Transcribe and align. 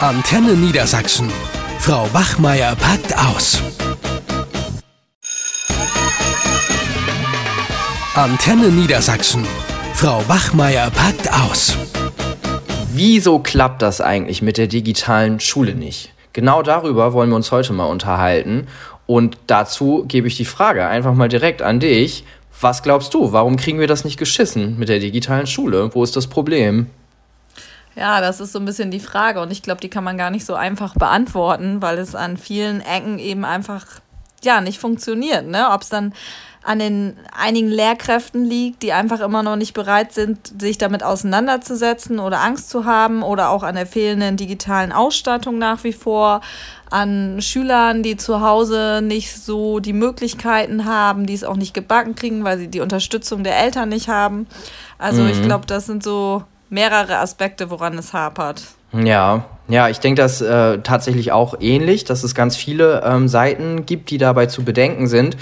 Antenne 0.00 0.52
Niedersachsen. 0.52 1.30
Frau 1.78 2.06
Wachmeier 2.12 2.76
packt 2.76 3.16
aus. 3.16 3.62
Antenne 8.14 8.68
Niedersachsen. 8.68 9.46
Frau 9.94 10.22
Wachmeier 10.28 10.90
packt 10.90 11.32
aus. 11.32 11.78
Wieso 12.92 13.38
klappt 13.38 13.80
das 13.80 14.02
eigentlich 14.02 14.42
mit 14.42 14.58
der 14.58 14.66
digitalen 14.66 15.40
Schule 15.40 15.74
nicht? 15.74 16.12
Genau 16.34 16.60
darüber 16.60 17.14
wollen 17.14 17.30
wir 17.30 17.36
uns 17.36 17.50
heute 17.50 17.72
mal 17.72 17.86
unterhalten. 17.86 18.66
Und 19.06 19.38
dazu 19.46 20.04
gebe 20.06 20.28
ich 20.28 20.36
die 20.36 20.44
Frage 20.44 20.86
einfach 20.86 21.14
mal 21.14 21.30
direkt 21.30 21.62
an 21.62 21.80
dich. 21.80 22.24
Was 22.60 22.82
glaubst 22.82 23.14
du, 23.14 23.32
warum 23.32 23.56
kriegen 23.56 23.80
wir 23.80 23.86
das 23.86 24.04
nicht 24.04 24.18
geschissen 24.18 24.78
mit 24.78 24.90
der 24.90 24.98
digitalen 24.98 25.46
Schule? 25.46 25.94
Wo 25.94 26.04
ist 26.04 26.16
das 26.16 26.26
Problem? 26.26 26.90
Ja, 27.96 28.20
das 28.20 28.40
ist 28.40 28.52
so 28.52 28.58
ein 28.58 28.66
bisschen 28.66 28.90
die 28.90 29.00
Frage 29.00 29.40
und 29.40 29.50
ich 29.50 29.62
glaube, 29.62 29.80
die 29.80 29.88
kann 29.88 30.04
man 30.04 30.18
gar 30.18 30.30
nicht 30.30 30.44
so 30.44 30.54
einfach 30.54 30.94
beantworten, 30.94 31.80
weil 31.80 31.98
es 31.98 32.14
an 32.14 32.36
vielen 32.36 32.82
Ecken 32.82 33.18
eben 33.18 33.44
einfach 33.44 33.86
ja 34.42 34.60
nicht 34.60 34.78
funktioniert. 34.78 35.46
Ne? 35.46 35.70
Ob 35.70 35.80
es 35.80 35.88
dann 35.88 36.12
an 36.62 36.78
den 36.78 37.16
einigen 37.32 37.68
Lehrkräften 37.68 38.44
liegt, 38.44 38.82
die 38.82 38.92
einfach 38.92 39.20
immer 39.20 39.42
noch 39.42 39.56
nicht 39.56 39.72
bereit 39.72 40.12
sind, 40.12 40.60
sich 40.60 40.78
damit 40.78 41.04
auseinanderzusetzen 41.04 42.18
oder 42.18 42.42
Angst 42.42 42.70
zu 42.70 42.84
haben 42.84 43.22
oder 43.22 43.50
auch 43.50 43.62
an 43.62 43.76
der 43.76 43.86
fehlenden 43.86 44.36
digitalen 44.36 44.92
Ausstattung 44.92 45.58
nach 45.58 45.84
wie 45.84 45.92
vor, 45.92 46.40
an 46.90 47.40
Schülern, 47.40 48.02
die 48.02 48.16
zu 48.16 48.40
Hause 48.40 49.00
nicht 49.02 49.32
so 49.32 49.78
die 49.78 49.92
Möglichkeiten 49.92 50.84
haben, 50.84 51.26
die 51.26 51.34
es 51.34 51.44
auch 51.44 51.56
nicht 51.56 51.72
gebacken 51.72 52.14
kriegen, 52.16 52.44
weil 52.44 52.58
sie 52.58 52.68
die 52.68 52.80
Unterstützung 52.80 53.44
der 53.44 53.58
Eltern 53.58 53.88
nicht 53.88 54.08
haben. 54.08 54.46
Also 54.98 55.22
mhm. 55.22 55.30
ich 55.30 55.42
glaube, 55.42 55.66
das 55.66 55.86
sind 55.86 56.02
so 56.02 56.42
mehrere 56.68 57.18
Aspekte, 57.18 57.70
woran 57.70 57.98
es 57.98 58.12
hapert. 58.12 58.62
Ja, 58.92 59.44
ja, 59.68 59.88
ich 59.88 59.98
denke 59.98 60.22
das 60.22 60.40
äh, 60.40 60.78
tatsächlich 60.78 61.32
auch 61.32 61.56
ähnlich, 61.60 62.04
dass 62.04 62.22
es 62.22 62.34
ganz 62.34 62.56
viele 62.56 63.02
ähm, 63.04 63.26
Seiten 63.26 63.84
gibt, 63.84 64.10
die 64.10 64.18
dabei 64.18 64.46
zu 64.46 64.64
bedenken 64.64 65.08
sind. 65.08 65.36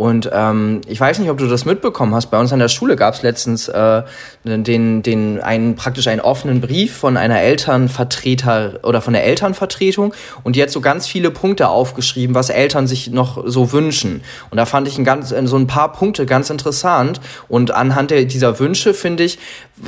Und 0.00 0.30
ähm, 0.32 0.80
ich 0.86 0.98
weiß 0.98 1.18
nicht, 1.18 1.28
ob 1.28 1.36
du 1.36 1.46
das 1.46 1.66
mitbekommen 1.66 2.14
hast. 2.14 2.30
Bei 2.30 2.40
uns 2.40 2.54
an 2.54 2.58
der 2.58 2.68
Schule 2.68 2.96
gab 2.96 3.12
es 3.12 3.20
letztens 3.20 3.68
äh, 3.68 4.02
den, 4.44 5.02
den 5.02 5.42
einen 5.42 5.76
praktisch 5.76 6.08
einen 6.08 6.22
offenen 6.22 6.62
Brief 6.62 6.96
von 6.96 7.18
einer 7.18 7.42
Elternvertreter 7.42 8.80
oder 8.82 9.02
von 9.02 9.12
der 9.12 9.24
Elternvertretung 9.24 10.14
und 10.42 10.56
die 10.56 10.62
hat 10.62 10.70
so 10.70 10.80
ganz 10.80 11.06
viele 11.06 11.30
Punkte 11.30 11.68
aufgeschrieben, 11.68 12.34
was 12.34 12.48
Eltern 12.48 12.86
sich 12.86 13.10
noch 13.10 13.42
so 13.44 13.72
wünschen. 13.72 14.22
Und 14.48 14.56
da 14.56 14.64
fand 14.64 14.88
ich 14.88 14.96
ein 14.96 15.04
ganz, 15.04 15.34
so 15.38 15.56
ein 15.58 15.66
paar 15.66 15.92
Punkte 15.92 16.24
ganz 16.24 16.48
interessant. 16.48 17.20
Und 17.48 17.72
anhand 17.72 18.10
der, 18.10 18.24
dieser 18.24 18.58
Wünsche 18.58 18.94
finde 18.94 19.24
ich, 19.24 19.38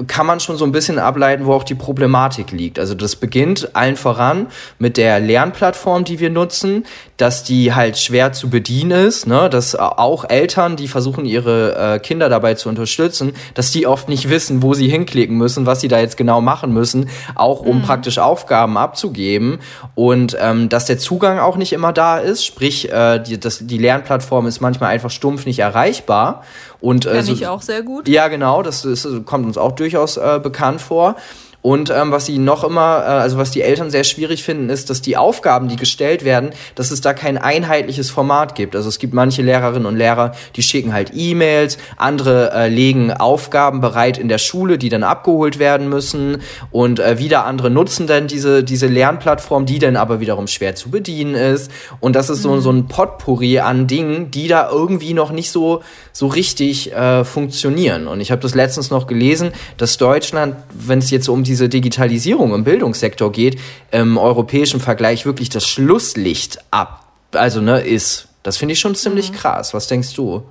kann 0.08 0.26
man 0.26 0.40
schon 0.40 0.56
so 0.56 0.66
ein 0.66 0.72
bisschen 0.72 0.98
ableiten, 0.98 1.46
wo 1.46 1.54
auch 1.54 1.64
die 1.64 1.74
Problematik 1.74 2.50
liegt. 2.50 2.78
Also 2.78 2.94
das 2.94 3.16
beginnt 3.16 3.74
allen 3.74 3.96
voran 3.96 4.48
mit 4.78 4.96
der 4.98 5.20
Lernplattform, 5.20 6.04
die 6.04 6.18
wir 6.18 6.30
nutzen, 6.30 6.84
dass 7.16 7.44
die 7.44 7.74
halt 7.74 7.98
schwer 7.98 8.32
zu 8.32 8.50
bedienen 8.50 9.06
ist, 9.06 9.26
ne? 9.26 9.48
dass 9.48 9.74
auch 10.02 10.28
Eltern, 10.28 10.74
die 10.76 10.88
versuchen, 10.88 11.24
ihre 11.24 11.94
äh, 11.94 11.98
Kinder 12.00 12.28
dabei 12.28 12.54
zu 12.54 12.68
unterstützen, 12.68 13.32
dass 13.54 13.70
die 13.70 13.86
oft 13.86 14.08
nicht 14.08 14.28
wissen, 14.28 14.62
wo 14.62 14.74
sie 14.74 14.88
hinklicken 14.88 15.36
müssen, 15.38 15.64
was 15.64 15.80
sie 15.80 15.88
da 15.88 16.00
jetzt 16.00 16.16
genau 16.16 16.40
machen 16.40 16.72
müssen, 16.72 17.08
auch 17.36 17.60
um 17.60 17.78
mhm. 17.78 17.82
praktisch 17.82 18.18
Aufgaben 18.18 18.76
abzugeben 18.76 19.60
und 19.94 20.36
ähm, 20.40 20.68
dass 20.68 20.86
der 20.86 20.98
Zugang 20.98 21.38
auch 21.38 21.56
nicht 21.56 21.72
immer 21.72 21.92
da 21.92 22.18
ist, 22.18 22.44
sprich, 22.44 22.90
äh, 22.90 23.20
die, 23.20 23.38
das, 23.38 23.60
die 23.62 23.78
Lernplattform 23.78 24.46
ist 24.46 24.60
manchmal 24.60 24.90
einfach 24.90 25.10
stumpf 25.10 25.46
nicht 25.46 25.60
erreichbar 25.60 26.42
und, 26.80 27.06
äh, 27.06 27.22
so, 27.22 27.32
ich 27.32 27.46
auch 27.46 27.62
sehr 27.62 27.82
gut. 27.82 28.08
Ja, 28.08 28.26
genau, 28.26 28.62
das, 28.62 28.82
das 28.82 29.06
kommt 29.24 29.46
uns 29.46 29.56
auch 29.56 29.72
durchaus 29.72 30.16
äh, 30.16 30.40
bekannt 30.42 30.80
vor. 30.80 31.16
Und 31.62 31.90
ähm, 31.90 32.10
was 32.10 32.26
sie 32.26 32.38
noch 32.38 32.64
immer, 32.64 33.02
äh, 33.04 33.08
also 33.08 33.38
was 33.38 33.52
die 33.52 33.62
Eltern 33.62 33.90
sehr 33.90 34.02
schwierig 34.02 34.42
finden, 34.42 34.68
ist, 34.68 34.90
dass 34.90 35.00
die 35.00 35.16
Aufgaben, 35.16 35.68
die 35.68 35.76
gestellt 35.76 36.24
werden, 36.24 36.50
dass 36.74 36.90
es 36.90 37.00
da 37.00 37.14
kein 37.14 37.38
einheitliches 37.38 38.10
Format 38.10 38.56
gibt. 38.56 38.74
Also 38.74 38.88
es 38.88 38.98
gibt 38.98 39.14
manche 39.14 39.42
Lehrerinnen 39.42 39.86
und 39.86 39.96
Lehrer, 39.96 40.32
die 40.56 40.62
schicken 40.62 40.92
halt 40.92 41.12
E-Mails, 41.14 41.78
andere 41.96 42.52
äh, 42.52 42.68
legen 42.68 43.12
Aufgaben 43.12 43.80
bereit 43.80 44.18
in 44.18 44.28
der 44.28 44.38
Schule, 44.38 44.76
die 44.76 44.88
dann 44.88 45.04
abgeholt 45.04 45.60
werden 45.60 45.88
müssen. 45.88 46.42
Und 46.72 46.98
äh, 46.98 47.18
wieder 47.18 47.46
andere 47.46 47.70
nutzen 47.70 48.08
dann 48.08 48.26
diese, 48.26 48.64
diese 48.64 48.88
Lernplattform, 48.88 49.64
die 49.64 49.78
dann 49.78 49.94
aber 49.94 50.18
wiederum 50.18 50.48
schwer 50.48 50.74
zu 50.74 50.90
bedienen 50.90 51.36
ist. 51.36 51.70
Und 52.00 52.16
das 52.16 52.28
ist 52.28 52.42
so, 52.42 52.54
mhm. 52.54 52.60
so 52.60 52.70
ein 52.72 52.88
Potpourri 52.88 53.60
an 53.60 53.86
Dingen, 53.86 54.32
die 54.32 54.48
da 54.48 54.68
irgendwie 54.68 55.14
noch 55.14 55.30
nicht 55.30 55.52
so, 55.52 55.82
so 56.12 56.26
richtig 56.26 56.92
äh, 56.92 57.24
funktionieren. 57.24 58.08
Und 58.08 58.20
ich 58.20 58.32
habe 58.32 58.42
das 58.42 58.56
letztens 58.56 58.90
noch 58.90 59.06
gelesen, 59.06 59.52
dass 59.76 59.96
Deutschland, 59.96 60.56
wenn 60.74 60.98
es 60.98 61.10
jetzt 61.10 61.28
um 61.28 61.44
die 61.44 61.51
diese 61.52 61.68
Digitalisierung 61.68 62.54
im 62.54 62.64
Bildungssektor 62.64 63.30
geht, 63.30 63.58
im 63.90 64.16
europäischen 64.16 64.80
Vergleich 64.80 65.26
wirklich 65.26 65.50
das 65.50 65.66
Schlusslicht 65.66 66.58
ab, 66.70 67.12
also 67.32 67.60
ne, 67.60 67.80
ist. 67.80 68.28
Das 68.42 68.56
finde 68.56 68.72
ich 68.72 68.80
schon 68.80 68.94
ziemlich 68.94 69.30
mhm. 69.30 69.34
krass. 69.34 69.74
Was 69.74 69.86
denkst 69.86 70.14
du? 70.14 70.42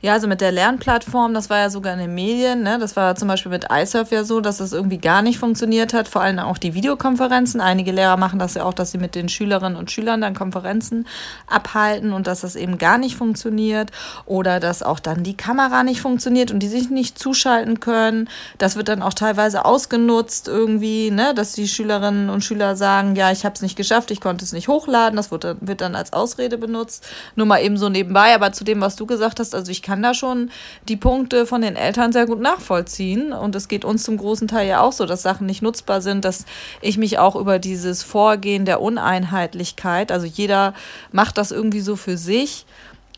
Ja, 0.00 0.12
also 0.12 0.28
mit 0.28 0.40
der 0.40 0.52
Lernplattform, 0.52 1.34
das 1.34 1.48
war 1.48 1.58
ja 1.58 1.70
sogar 1.70 1.94
in 1.94 2.00
den 2.00 2.14
Medien, 2.14 2.62
ne? 2.62 2.78
das 2.78 2.96
war 2.96 3.14
zum 3.14 3.28
Beispiel 3.28 3.50
mit 3.50 3.66
iSurf 3.72 4.10
ja 4.10 4.24
so, 4.24 4.40
dass 4.40 4.60
es 4.60 4.72
irgendwie 4.72 4.98
gar 4.98 5.22
nicht 5.22 5.38
funktioniert 5.38 5.94
hat, 5.94 6.08
vor 6.08 6.22
allem 6.22 6.38
auch 6.38 6.58
die 6.58 6.74
Videokonferenzen. 6.74 7.60
Einige 7.60 7.92
Lehrer 7.92 8.16
machen 8.16 8.38
das 8.38 8.54
ja 8.54 8.64
auch, 8.64 8.74
dass 8.74 8.90
sie 8.90 8.98
mit 8.98 9.14
den 9.14 9.28
Schülerinnen 9.28 9.76
und 9.76 9.90
Schülern 9.90 10.20
dann 10.20 10.34
Konferenzen 10.34 11.06
abhalten 11.46 12.12
und 12.12 12.26
dass 12.26 12.40
das 12.40 12.56
eben 12.56 12.78
gar 12.78 12.98
nicht 12.98 13.16
funktioniert 13.16 13.90
oder 14.26 14.60
dass 14.60 14.82
auch 14.82 14.98
dann 14.98 15.22
die 15.22 15.36
Kamera 15.36 15.82
nicht 15.82 16.00
funktioniert 16.00 16.50
und 16.50 16.58
die 16.60 16.68
sich 16.68 16.90
nicht 16.90 17.18
zuschalten 17.18 17.80
können. 17.80 18.28
Das 18.58 18.76
wird 18.76 18.88
dann 18.88 19.02
auch 19.02 19.14
teilweise 19.14 19.64
ausgenutzt 19.64 20.48
irgendwie, 20.48 21.10
ne? 21.10 21.32
dass 21.34 21.52
die 21.52 21.68
Schülerinnen 21.68 22.28
und 22.30 22.42
Schüler 22.42 22.76
sagen, 22.76 23.16
ja, 23.16 23.30
ich 23.30 23.44
habe 23.44 23.54
es 23.54 23.62
nicht 23.62 23.76
geschafft, 23.76 24.10
ich 24.10 24.20
konnte 24.20 24.44
es 24.44 24.52
nicht 24.52 24.68
hochladen. 24.68 25.16
Das 25.16 25.30
wird 25.30 25.44
dann, 25.44 25.58
wird 25.60 25.80
dann 25.80 25.94
als 25.94 26.12
Ausrede 26.12 26.58
benutzt. 26.58 27.06
Nur 27.36 27.46
mal 27.46 27.62
eben 27.62 27.76
so 27.76 27.88
nebenbei, 27.88 28.34
aber 28.34 28.52
zu 28.52 28.64
dem, 28.64 28.80
was 28.80 28.96
du 28.96 29.06
gesagt 29.06 29.40
hast, 29.40 29.54
also 29.54 29.61
ich 29.70 29.82
kann 29.82 30.02
da 30.02 30.14
schon 30.14 30.50
die 30.88 30.96
Punkte 30.96 31.46
von 31.46 31.62
den 31.62 31.76
Eltern 31.76 32.12
sehr 32.12 32.26
gut 32.26 32.40
nachvollziehen. 32.40 33.32
Und 33.32 33.54
es 33.54 33.68
geht 33.68 33.84
uns 33.84 34.02
zum 34.02 34.16
großen 34.16 34.48
Teil 34.48 34.68
ja 34.68 34.80
auch 34.80 34.92
so, 34.92 35.06
dass 35.06 35.22
Sachen 35.22 35.46
nicht 35.46 35.62
nutzbar 35.62 36.00
sind, 36.00 36.24
dass 36.24 36.44
ich 36.80 36.98
mich 36.98 37.18
auch 37.18 37.36
über 37.36 37.58
dieses 37.58 38.02
Vorgehen 38.02 38.64
der 38.64 38.80
Uneinheitlichkeit, 38.80 40.12
also 40.12 40.26
jeder 40.26 40.74
macht 41.10 41.38
das 41.38 41.50
irgendwie 41.50 41.80
so 41.80 41.96
für 41.96 42.16
sich 42.16 42.66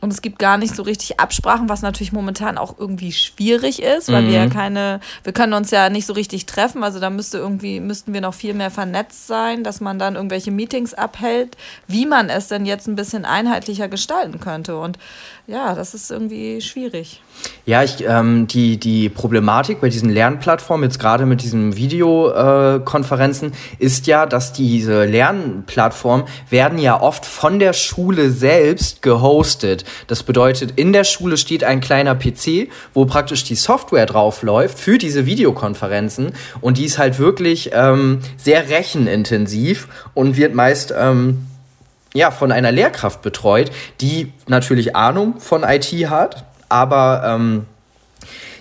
und 0.04 0.12
es 0.12 0.20
gibt 0.20 0.38
gar 0.38 0.58
nicht 0.58 0.76
so 0.76 0.82
richtig 0.82 1.18
Absprachen, 1.18 1.70
was 1.70 1.80
natürlich 1.80 2.12
momentan 2.12 2.58
auch 2.58 2.78
irgendwie 2.78 3.10
schwierig 3.10 3.82
ist, 3.82 4.12
weil 4.12 4.20
mhm. 4.20 4.26
wir 4.26 4.34
ja 4.34 4.44
mhm. 4.44 4.50
keine, 4.50 5.00
wir 5.22 5.32
können 5.32 5.54
uns 5.54 5.70
ja 5.70 5.88
nicht 5.88 6.04
so 6.04 6.12
richtig 6.12 6.44
treffen. 6.44 6.84
Also 6.84 7.00
da 7.00 7.08
müsste 7.08 7.38
irgendwie, 7.38 7.80
müssten 7.80 8.12
wir 8.12 8.20
noch 8.20 8.34
viel 8.34 8.52
mehr 8.52 8.70
vernetzt 8.70 9.26
sein, 9.26 9.64
dass 9.64 9.80
man 9.80 9.98
dann 9.98 10.16
irgendwelche 10.16 10.50
Meetings 10.50 10.92
abhält, 10.92 11.56
wie 11.88 12.04
man 12.04 12.28
es 12.28 12.48
denn 12.48 12.66
jetzt 12.66 12.86
ein 12.86 12.96
bisschen 12.96 13.24
einheitlicher 13.24 13.88
gestalten 13.88 14.40
könnte. 14.40 14.76
Und 14.76 14.98
ja, 15.46 15.74
das 15.74 15.94
ist 15.94 16.10
irgendwie 16.10 16.60
schwierig. 16.60 17.22
Ja, 17.66 17.82
ich, 17.82 18.04
ähm, 18.06 18.46
die, 18.46 18.78
die 18.78 19.08
Problematik 19.08 19.80
bei 19.80 19.88
diesen 19.88 20.10
Lernplattformen, 20.10 20.84
jetzt 20.84 20.98
gerade 20.98 21.26
mit 21.26 21.42
diesen 21.42 21.76
Videokonferenzen, 21.76 23.52
äh, 23.52 23.84
ist 23.84 24.06
ja, 24.06 24.26
dass 24.26 24.52
diese 24.52 25.04
Lernplattformen 25.04 26.26
werden 26.50 26.78
ja 26.78 27.00
oft 27.00 27.26
von 27.26 27.58
der 27.58 27.72
Schule 27.72 28.30
selbst 28.30 29.02
gehostet. 29.02 29.84
Das 30.06 30.22
bedeutet, 30.22 30.72
in 30.76 30.92
der 30.92 31.04
Schule 31.04 31.36
steht 31.36 31.64
ein 31.64 31.80
kleiner 31.80 32.14
PC, 32.14 32.68
wo 32.92 33.04
praktisch 33.06 33.44
die 33.44 33.54
Software 33.54 34.06
drauf 34.06 34.42
läuft 34.42 34.78
für 34.78 34.98
diese 34.98 35.26
Videokonferenzen 35.26 36.32
und 36.60 36.78
die 36.78 36.84
ist 36.84 36.98
halt 36.98 37.18
wirklich 37.18 37.70
ähm, 37.72 38.20
sehr 38.36 38.68
rechenintensiv 38.68 39.88
und 40.14 40.36
wird 40.36 40.54
meist 40.54 40.94
ähm, 40.96 41.46
ja, 42.14 42.30
von 42.30 42.52
einer 42.52 42.72
Lehrkraft 42.72 43.22
betreut, 43.22 43.70
die 44.00 44.32
natürlich 44.46 44.94
Ahnung 44.94 45.40
von 45.40 45.64
IT 45.64 45.86
hat, 46.08 46.44
aber 46.68 47.22
ähm, 47.26 47.66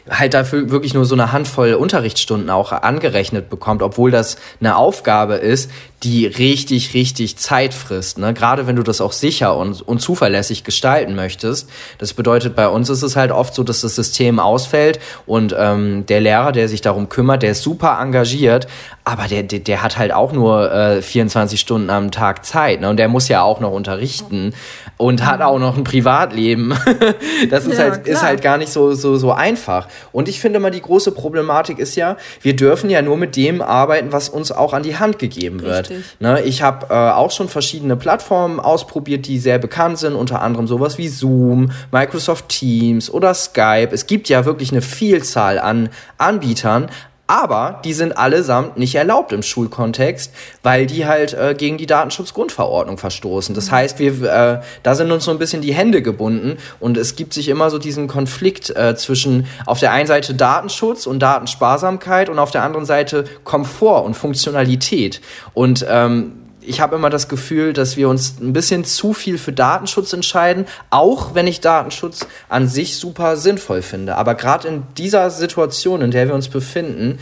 halt 0.09 0.33
dafür 0.33 0.69
wirklich 0.69 0.93
nur 0.93 1.05
so 1.05 1.15
eine 1.15 1.31
Handvoll 1.31 1.75
Unterrichtsstunden 1.75 2.49
auch 2.49 2.71
angerechnet 2.71 3.49
bekommt, 3.49 3.81
obwohl 3.81 4.11
das 4.11 4.37
eine 4.59 4.75
Aufgabe 4.75 5.35
ist, 5.35 5.69
die 6.03 6.25
richtig, 6.25 6.93
richtig 6.93 7.37
Zeit 7.37 7.73
frisst. 7.73 8.17
Ne? 8.17 8.33
Gerade 8.33 8.67
wenn 8.67 8.75
du 8.75 8.83
das 8.83 8.99
auch 8.99 9.13
sicher 9.13 9.55
und, 9.55 9.81
und 9.81 9.99
zuverlässig 9.99 10.65
gestalten 10.65 11.15
möchtest. 11.15 11.69
Das 11.97 12.13
bedeutet, 12.13 12.55
bei 12.55 12.67
uns 12.67 12.89
ist 12.89 13.03
es 13.03 13.15
halt 13.15 13.31
oft 13.31 13.55
so, 13.55 13.63
dass 13.63 13.81
das 13.81 13.95
System 13.95 14.39
ausfällt 14.39 14.99
und 15.25 15.55
ähm, 15.57 16.05
der 16.07 16.19
Lehrer, 16.19 16.51
der 16.51 16.67
sich 16.67 16.81
darum 16.81 17.07
kümmert, 17.07 17.41
der 17.41 17.51
ist 17.51 17.63
super 17.63 17.99
engagiert, 18.01 18.67
aber 19.05 19.27
der, 19.27 19.43
der, 19.43 19.59
der 19.59 19.81
hat 19.81 19.97
halt 19.97 20.13
auch 20.13 20.33
nur 20.33 20.71
äh, 20.71 21.01
24 21.01 21.59
Stunden 21.59 21.89
am 21.89 22.11
Tag 22.11 22.45
Zeit. 22.45 22.81
Ne? 22.81 22.89
Und 22.89 22.97
der 22.97 23.07
muss 23.07 23.29
ja 23.29 23.41
auch 23.41 23.61
noch 23.61 23.71
unterrichten 23.71 24.53
und 24.97 25.25
hat 25.25 25.41
auch 25.41 25.59
noch 25.59 25.77
ein 25.77 25.83
Privatleben. 25.83 26.73
das 27.49 27.65
ist, 27.65 27.77
ja, 27.77 27.91
halt, 27.91 28.07
ist 28.07 28.23
halt 28.23 28.41
gar 28.41 28.57
nicht 28.57 28.71
so, 28.71 28.93
so, 28.93 29.17
so 29.17 29.31
einfach. 29.31 29.87
Und 30.11 30.29
ich 30.29 30.39
finde 30.39 30.59
mal, 30.59 30.71
die 30.71 30.81
große 30.81 31.11
Problematik 31.11 31.79
ist 31.79 31.95
ja, 31.95 32.17
wir 32.41 32.55
dürfen 32.55 32.89
ja 32.89 33.01
nur 33.01 33.17
mit 33.17 33.35
dem 33.35 33.61
arbeiten, 33.61 34.11
was 34.11 34.29
uns 34.29 34.51
auch 34.51 34.73
an 34.73 34.83
die 34.83 34.97
Hand 34.97 35.19
gegeben 35.19 35.61
wird. 35.61 35.91
Ne, 36.19 36.41
ich 36.41 36.61
habe 36.61 36.87
äh, 36.89 36.93
auch 36.93 37.31
schon 37.31 37.49
verschiedene 37.49 37.95
Plattformen 37.95 38.59
ausprobiert, 38.59 39.27
die 39.27 39.39
sehr 39.39 39.59
bekannt 39.59 39.97
sind, 39.97 40.15
unter 40.15 40.41
anderem 40.41 40.67
sowas 40.67 40.97
wie 40.97 41.07
Zoom, 41.07 41.71
Microsoft 41.91 42.49
Teams 42.49 43.09
oder 43.09 43.33
Skype. 43.33 43.89
Es 43.91 44.07
gibt 44.07 44.29
ja 44.29 44.45
wirklich 44.45 44.71
eine 44.71 44.81
Vielzahl 44.81 45.59
an 45.59 45.89
Anbietern, 46.17 46.89
Aber 47.25 47.79
die 47.85 47.93
sind 47.93 48.17
allesamt 48.17 48.77
nicht 48.77 48.95
erlaubt 48.95 49.31
im 49.31 49.43
Schulkontext, 49.43 50.33
weil 50.61 50.85
die 50.85 51.05
halt 51.05 51.33
äh, 51.33 51.55
gegen 51.57 51.77
die 51.77 51.85
Datenschutzgrundverordnung 51.85 52.97
verstoßen. 52.97 53.55
Das 53.55 53.71
heißt, 53.71 53.97
wir, 53.97 54.23
äh, 54.23 54.61
da 54.83 54.95
sind 54.95 55.09
uns 55.09 55.23
so 55.23 55.31
ein 55.31 55.39
bisschen 55.39 55.61
die 55.61 55.73
Hände 55.73 56.01
gebunden 56.01 56.57
und 56.81 56.97
es 56.97 57.15
gibt 57.15 57.33
sich 57.33 57.47
immer 57.47 57.69
so 57.69 57.79
diesen 57.79 58.09
Konflikt 58.09 58.75
äh, 58.75 58.95
zwischen 58.97 59.47
auf 59.65 59.79
der 59.79 59.93
einen 59.93 60.07
Seite 60.07 60.33
Datenschutz 60.33 61.07
und 61.07 61.19
Datensparsamkeit 61.19 62.27
und 62.27 62.39
auf 62.39 62.51
der 62.51 62.63
anderen 62.63 62.85
Seite 62.85 63.23
Komfort 63.45 64.03
und 64.03 64.15
Funktionalität. 64.15 65.21
Und 65.53 65.85
ähm, 65.89 66.42
ich 66.65 66.81
habe 66.81 66.95
immer 66.95 67.09
das 67.09 67.27
Gefühl, 67.27 67.73
dass 67.73 67.97
wir 67.97 68.09
uns 68.09 68.39
ein 68.39 68.53
bisschen 68.53 68.85
zu 68.85 69.13
viel 69.13 69.37
für 69.37 69.53
Datenschutz 69.53 70.13
entscheiden, 70.13 70.65
auch 70.89 71.35
wenn 71.35 71.47
ich 71.47 71.61
Datenschutz 71.61 72.27
an 72.49 72.67
sich 72.67 72.97
super 72.97 73.37
sinnvoll 73.37 73.81
finde. 73.81 74.15
Aber 74.15 74.35
gerade 74.35 74.67
in 74.67 74.83
dieser 74.97 75.29
Situation, 75.29 76.01
in 76.01 76.11
der 76.11 76.27
wir 76.27 76.35
uns 76.35 76.49
befinden, 76.49 77.19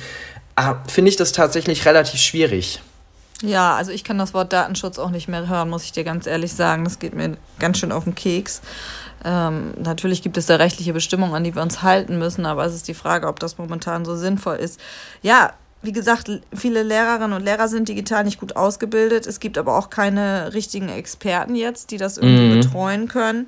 ah, 0.56 0.76
finde 0.88 1.10
ich 1.10 1.16
das 1.16 1.32
tatsächlich 1.32 1.86
relativ 1.86 2.20
schwierig. 2.20 2.82
Ja, 3.42 3.76
also 3.76 3.92
ich 3.92 4.04
kann 4.04 4.20
das 4.20 4.34
Wort 4.34 4.54
Datenschutz 4.54 5.00
auch 5.00 5.10
nicht 5.10 5.28
mehr 5.28 5.48
hören, 5.48 5.70
muss 5.70 5.84
ich 5.84 5.92
dir 5.92 6.04
ganz 6.04 6.28
ehrlich 6.28 6.54
sagen. 6.54 6.84
Das 6.84 7.00
geht 7.00 7.16
mir 7.16 7.38
ganz 7.60 7.80
schön 7.80 7.92
auf 7.92 8.04
den 8.04 8.14
Keks. 8.14 8.62
Ähm, 9.24 9.74
natürlich 9.78 10.22
gibt 10.22 10.38
es 10.38 10.46
da 10.46 10.56
rechtliche 10.56 10.94
Bestimmungen, 10.94 11.34
an 11.34 11.44
die 11.44 11.56
wir 11.56 11.62
uns 11.62 11.82
halten 11.82 12.18
müssen, 12.18 12.46
aber 12.46 12.66
es 12.66 12.74
ist 12.74 12.88
die 12.88 12.94
Frage, 12.94 13.28
ob 13.28 13.40
das 13.40 13.58
momentan 13.58 14.06
so 14.06 14.16
sinnvoll 14.16 14.56
ist. 14.58 14.80
Ja, 15.22 15.54
wie 15.82 15.92
gesagt, 15.92 16.30
viele 16.54 16.84
Lehrerinnen 16.84 17.34
und 17.34 17.44
Lehrer 17.44 17.68
sind 17.68 17.90
digital 17.90 18.24
nicht 18.24 18.40
gut 18.40 18.56
ausgebildet. 18.56 19.26
Es 19.26 19.40
gibt 19.40 19.58
aber 19.58 19.78
auch 19.78 19.90
keine 19.90 20.54
richtigen 20.54 20.90
Experten 20.90 21.56
jetzt, 21.56 21.92
die 21.92 21.98
das 21.98 22.18
irgendwie 22.18 22.56
mhm. 22.56 22.62
betreuen 22.62 23.08
können. 23.08 23.48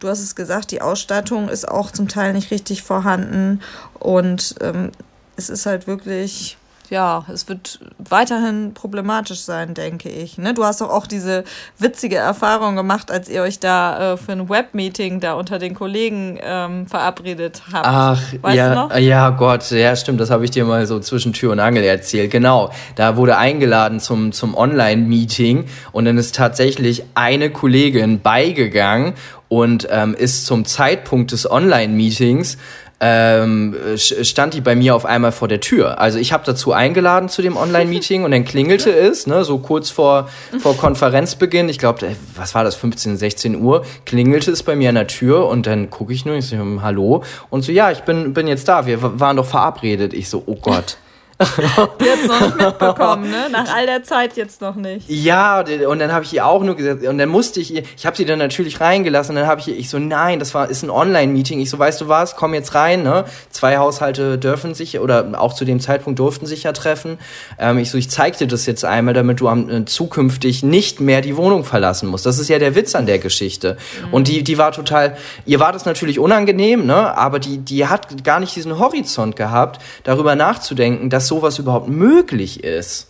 Du 0.00 0.08
hast 0.08 0.20
es 0.20 0.34
gesagt, 0.34 0.70
die 0.70 0.80
Ausstattung 0.80 1.48
ist 1.48 1.68
auch 1.68 1.90
zum 1.90 2.08
Teil 2.08 2.32
nicht 2.32 2.50
richtig 2.50 2.82
vorhanden. 2.82 3.60
Und 3.98 4.54
ähm, 4.60 4.92
es 5.36 5.50
ist 5.50 5.66
halt 5.66 5.86
wirklich 5.86 6.56
ja, 6.90 7.24
es 7.32 7.48
wird 7.48 7.80
weiterhin 7.98 8.74
problematisch 8.74 9.40
sein, 9.40 9.74
denke 9.74 10.08
ich. 10.08 10.38
Ne? 10.38 10.54
Du 10.54 10.64
hast 10.64 10.80
doch 10.80 10.90
auch 10.90 11.06
diese 11.06 11.44
witzige 11.78 12.16
Erfahrung 12.16 12.76
gemacht, 12.76 13.10
als 13.10 13.28
ihr 13.28 13.42
euch 13.42 13.58
da 13.58 14.12
äh, 14.12 14.16
für 14.16 14.32
ein 14.32 14.48
Webmeeting 14.48 15.20
da 15.20 15.34
unter 15.34 15.58
den 15.58 15.74
Kollegen 15.74 16.38
ähm, 16.42 16.86
verabredet 16.86 17.62
habt. 17.72 17.86
Ach, 17.86 18.22
weißt 18.42 18.56
ja, 18.56 18.98
ja, 18.98 19.30
Gott, 19.30 19.70
ja, 19.70 19.96
stimmt, 19.96 20.20
das 20.20 20.30
habe 20.30 20.44
ich 20.44 20.50
dir 20.50 20.64
mal 20.64 20.86
so 20.86 21.00
zwischen 21.00 21.32
Tür 21.32 21.52
und 21.52 21.60
Angel 21.60 21.84
erzählt. 21.84 22.30
Genau, 22.30 22.70
da 22.96 23.16
wurde 23.16 23.36
eingeladen 23.36 24.00
zum, 24.00 24.32
zum 24.32 24.54
Online-Meeting 24.54 25.66
und 25.92 26.04
dann 26.04 26.18
ist 26.18 26.34
tatsächlich 26.34 27.04
eine 27.14 27.50
Kollegin 27.50 28.20
beigegangen 28.20 29.14
und 29.48 29.86
ähm, 29.90 30.14
ist 30.14 30.46
zum 30.46 30.64
Zeitpunkt 30.64 31.32
des 31.32 31.48
Online-Meetings 31.50 32.58
ähm, 33.06 33.76
stand 33.96 34.54
die 34.54 34.62
bei 34.62 34.74
mir 34.74 34.94
auf 34.94 35.04
einmal 35.04 35.30
vor 35.30 35.46
der 35.46 35.60
Tür. 35.60 36.00
Also 36.00 36.18
ich 36.18 36.32
habe 36.32 36.42
dazu 36.46 36.72
eingeladen 36.72 37.28
zu 37.28 37.42
dem 37.42 37.58
Online-Meeting 37.58 38.24
und 38.24 38.30
dann 38.30 38.46
klingelte 38.46 38.90
es, 38.90 39.26
ne, 39.26 39.44
so 39.44 39.58
kurz 39.58 39.90
vor, 39.90 40.30
vor 40.58 40.74
Konferenzbeginn, 40.78 41.68
ich 41.68 41.78
glaube, 41.78 42.16
was 42.34 42.54
war 42.54 42.64
das, 42.64 42.76
15, 42.76 43.18
16 43.18 43.60
Uhr, 43.60 43.84
klingelte 44.06 44.50
es 44.50 44.62
bei 44.62 44.74
mir 44.74 44.88
an 44.88 44.94
der 44.94 45.06
Tür 45.06 45.48
und 45.48 45.66
dann 45.66 45.90
gucke 45.90 46.14
ich 46.14 46.24
nur, 46.24 46.34
ich 46.36 46.46
so, 46.46 46.56
hm, 46.56 46.80
hallo, 46.80 47.22
und 47.50 47.60
so, 47.60 47.72
ja, 47.72 47.90
ich 47.90 48.00
bin, 48.04 48.32
bin 48.32 48.46
jetzt 48.46 48.68
da, 48.68 48.86
wir 48.86 49.20
waren 49.20 49.36
doch 49.36 49.46
verabredet. 49.46 50.14
Ich 50.14 50.30
so, 50.30 50.42
oh 50.46 50.56
Gott. 50.56 50.96
jetzt 52.00 52.28
noch 52.28 52.40
nicht 52.40 52.56
mitbekommen, 52.58 53.30
ne? 53.30 53.48
Nach 53.50 53.74
all 53.74 53.86
der 53.86 54.02
Zeit 54.02 54.36
jetzt 54.36 54.60
noch 54.60 54.74
nicht. 54.74 55.08
Ja, 55.08 55.60
und 55.60 55.98
dann 55.98 56.12
habe 56.12 56.24
ich 56.24 56.32
ihr 56.32 56.46
auch 56.46 56.62
nur 56.62 56.76
gesagt, 56.76 57.06
und 57.06 57.18
dann 57.18 57.28
musste 57.28 57.60
ich 57.60 57.74
ihr, 57.74 57.82
ich 57.96 58.06
habe 58.06 58.16
sie 58.16 58.24
dann 58.24 58.38
natürlich 58.38 58.80
reingelassen, 58.80 59.34
und 59.34 59.42
dann 59.42 59.48
habe 59.48 59.60
ich 59.60 59.68
ihr, 59.68 59.76
ich 59.76 59.88
so, 59.88 59.98
nein, 59.98 60.38
das 60.38 60.54
war, 60.54 60.70
ist 60.70 60.82
ein 60.82 60.90
Online-Meeting. 60.90 61.60
Ich 61.60 61.70
so, 61.70 61.78
weißt 61.78 62.00
du 62.00 62.08
was, 62.08 62.36
komm 62.36 62.54
jetzt 62.54 62.74
rein, 62.74 63.02
ne? 63.02 63.24
Zwei 63.50 63.78
Haushalte 63.78 64.38
dürfen 64.38 64.74
sich, 64.74 64.98
oder 64.98 65.40
auch 65.40 65.54
zu 65.54 65.64
dem 65.64 65.80
Zeitpunkt 65.80 66.18
durften 66.18 66.46
sich 66.46 66.64
ja 66.64 66.72
treffen. 66.72 67.18
Ähm, 67.58 67.78
ich 67.78 67.90
so, 67.90 67.98
ich 67.98 68.10
zeig 68.10 68.38
dir 68.38 68.46
das 68.46 68.66
jetzt 68.66 68.84
einmal, 68.84 69.14
damit 69.14 69.40
du 69.40 69.48
am, 69.48 69.68
äh, 69.68 69.84
zukünftig 69.84 70.62
nicht 70.62 71.00
mehr 71.00 71.20
die 71.20 71.36
Wohnung 71.36 71.64
verlassen 71.64 72.08
musst. 72.08 72.26
Das 72.26 72.38
ist 72.38 72.48
ja 72.48 72.58
der 72.58 72.74
Witz 72.74 72.94
an 72.94 73.06
der 73.06 73.18
Geschichte. 73.18 73.76
Mhm. 74.06 74.14
Und 74.14 74.28
die, 74.28 74.42
die 74.42 74.58
war 74.58 74.72
total, 74.72 75.16
ihr 75.46 75.60
war 75.60 75.72
das 75.72 75.84
natürlich 75.84 76.18
unangenehm, 76.18 76.86
ne? 76.86 77.16
Aber 77.16 77.38
die, 77.38 77.58
die 77.58 77.86
hat 77.86 78.24
gar 78.24 78.40
nicht 78.40 78.54
diesen 78.56 78.78
Horizont 78.78 79.36
gehabt, 79.36 79.80
darüber 80.04 80.34
nachzudenken, 80.34 81.10
dass 81.10 81.26
so 81.26 81.33
sowas 81.34 81.58
überhaupt 81.58 81.88
möglich 81.88 82.62
ist. 82.62 83.08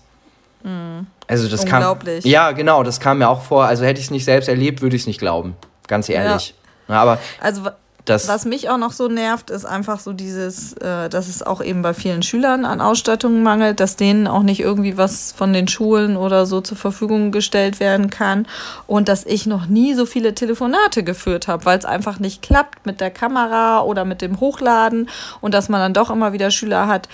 Mhm. 0.62 1.06
Also 1.26 1.48
das 1.48 1.62
Unglaublich. 1.62 2.22
kam. 2.24 2.30
Ja, 2.30 2.52
genau, 2.52 2.82
das 2.82 3.00
kam 3.00 3.18
mir 3.18 3.28
auch 3.28 3.42
vor. 3.42 3.64
Also 3.64 3.84
hätte 3.84 4.00
ich 4.00 4.06
es 4.06 4.10
nicht 4.10 4.24
selbst 4.24 4.48
erlebt, 4.48 4.82
würde 4.82 4.96
ich 4.96 5.02
es 5.02 5.06
nicht 5.06 5.20
glauben. 5.20 5.56
Ganz 5.86 6.08
ehrlich. 6.08 6.54
Ja. 6.88 7.00
Aber 7.00 7.18
also 7.40 7.70
das 8.04 8.28
was 8.28 8.44
mich 8.44 8.68
auch 8.68 8.76
noch 8.76 8.92
so 8.92 9.08
nervt, 9.08 9.48
ist 9.48 9.64
einfach 9.64 9.98
so 9.98 10.12
dieses, 10.12 10.74
äh, 10.74 11.08
dass 11.08 11.28
es 11.28 11.42
auch 11.42 11.62
eben 11.62 11.80
bei 11.80 11.94
vielen 11.94 12.22
Schülern 12.22 12.66
an 12.66 12.82
Ausstattung 12.82 13.42
mangelt, 13.42 13.80
dass 13.80 13.96
denen 13.96 14.26
auch 14.26 14.42
nicht 14.42 14.60
irgendwie 14.60 14.98
was 14.98 15.32
von 15.32 15.54
den 15.54 15.68
Schulen 15.68 16.18
oder 16.18 16.44
so 16.44 16.60
zur 16.60 16.76
Verfügung 16.76 17.32
gestellt 17.32 17.80
werden 17.80 18.10
kann 18.10 18.46
und 18.86 19.08
dass 19.08 19.24
ich 19.24 19.46
noch 19.46 19.66
nie 19.66 19.94
so 19.94 20.04
viele 20.04 20.34
Telefonate 20.34 21.02
geführt 21.02 21.48
habe, 21.48 21.64
weil 21.64 21.78
es 21.78 21.86
einfach 21.86 22.18
nicht 22.18 22.42
klappt 22.42 22.84
mit 22.84 23.00
der 23.00 23.10
Kamera 23.10 23.80
oder 23.80 24.04
mit 24.04 24.20
dem 24.20 24.38
Hochladen 24.38 25.08
und 25.40 25.54
dass 25.54 25.70
man 25.70 25.80
dann 25.80 25.94
doch 25.94 26.10
immer 26.10 26.34
wieder 26.34 26.50
Schüler 26.50 26.86
hat, 26.88 27.08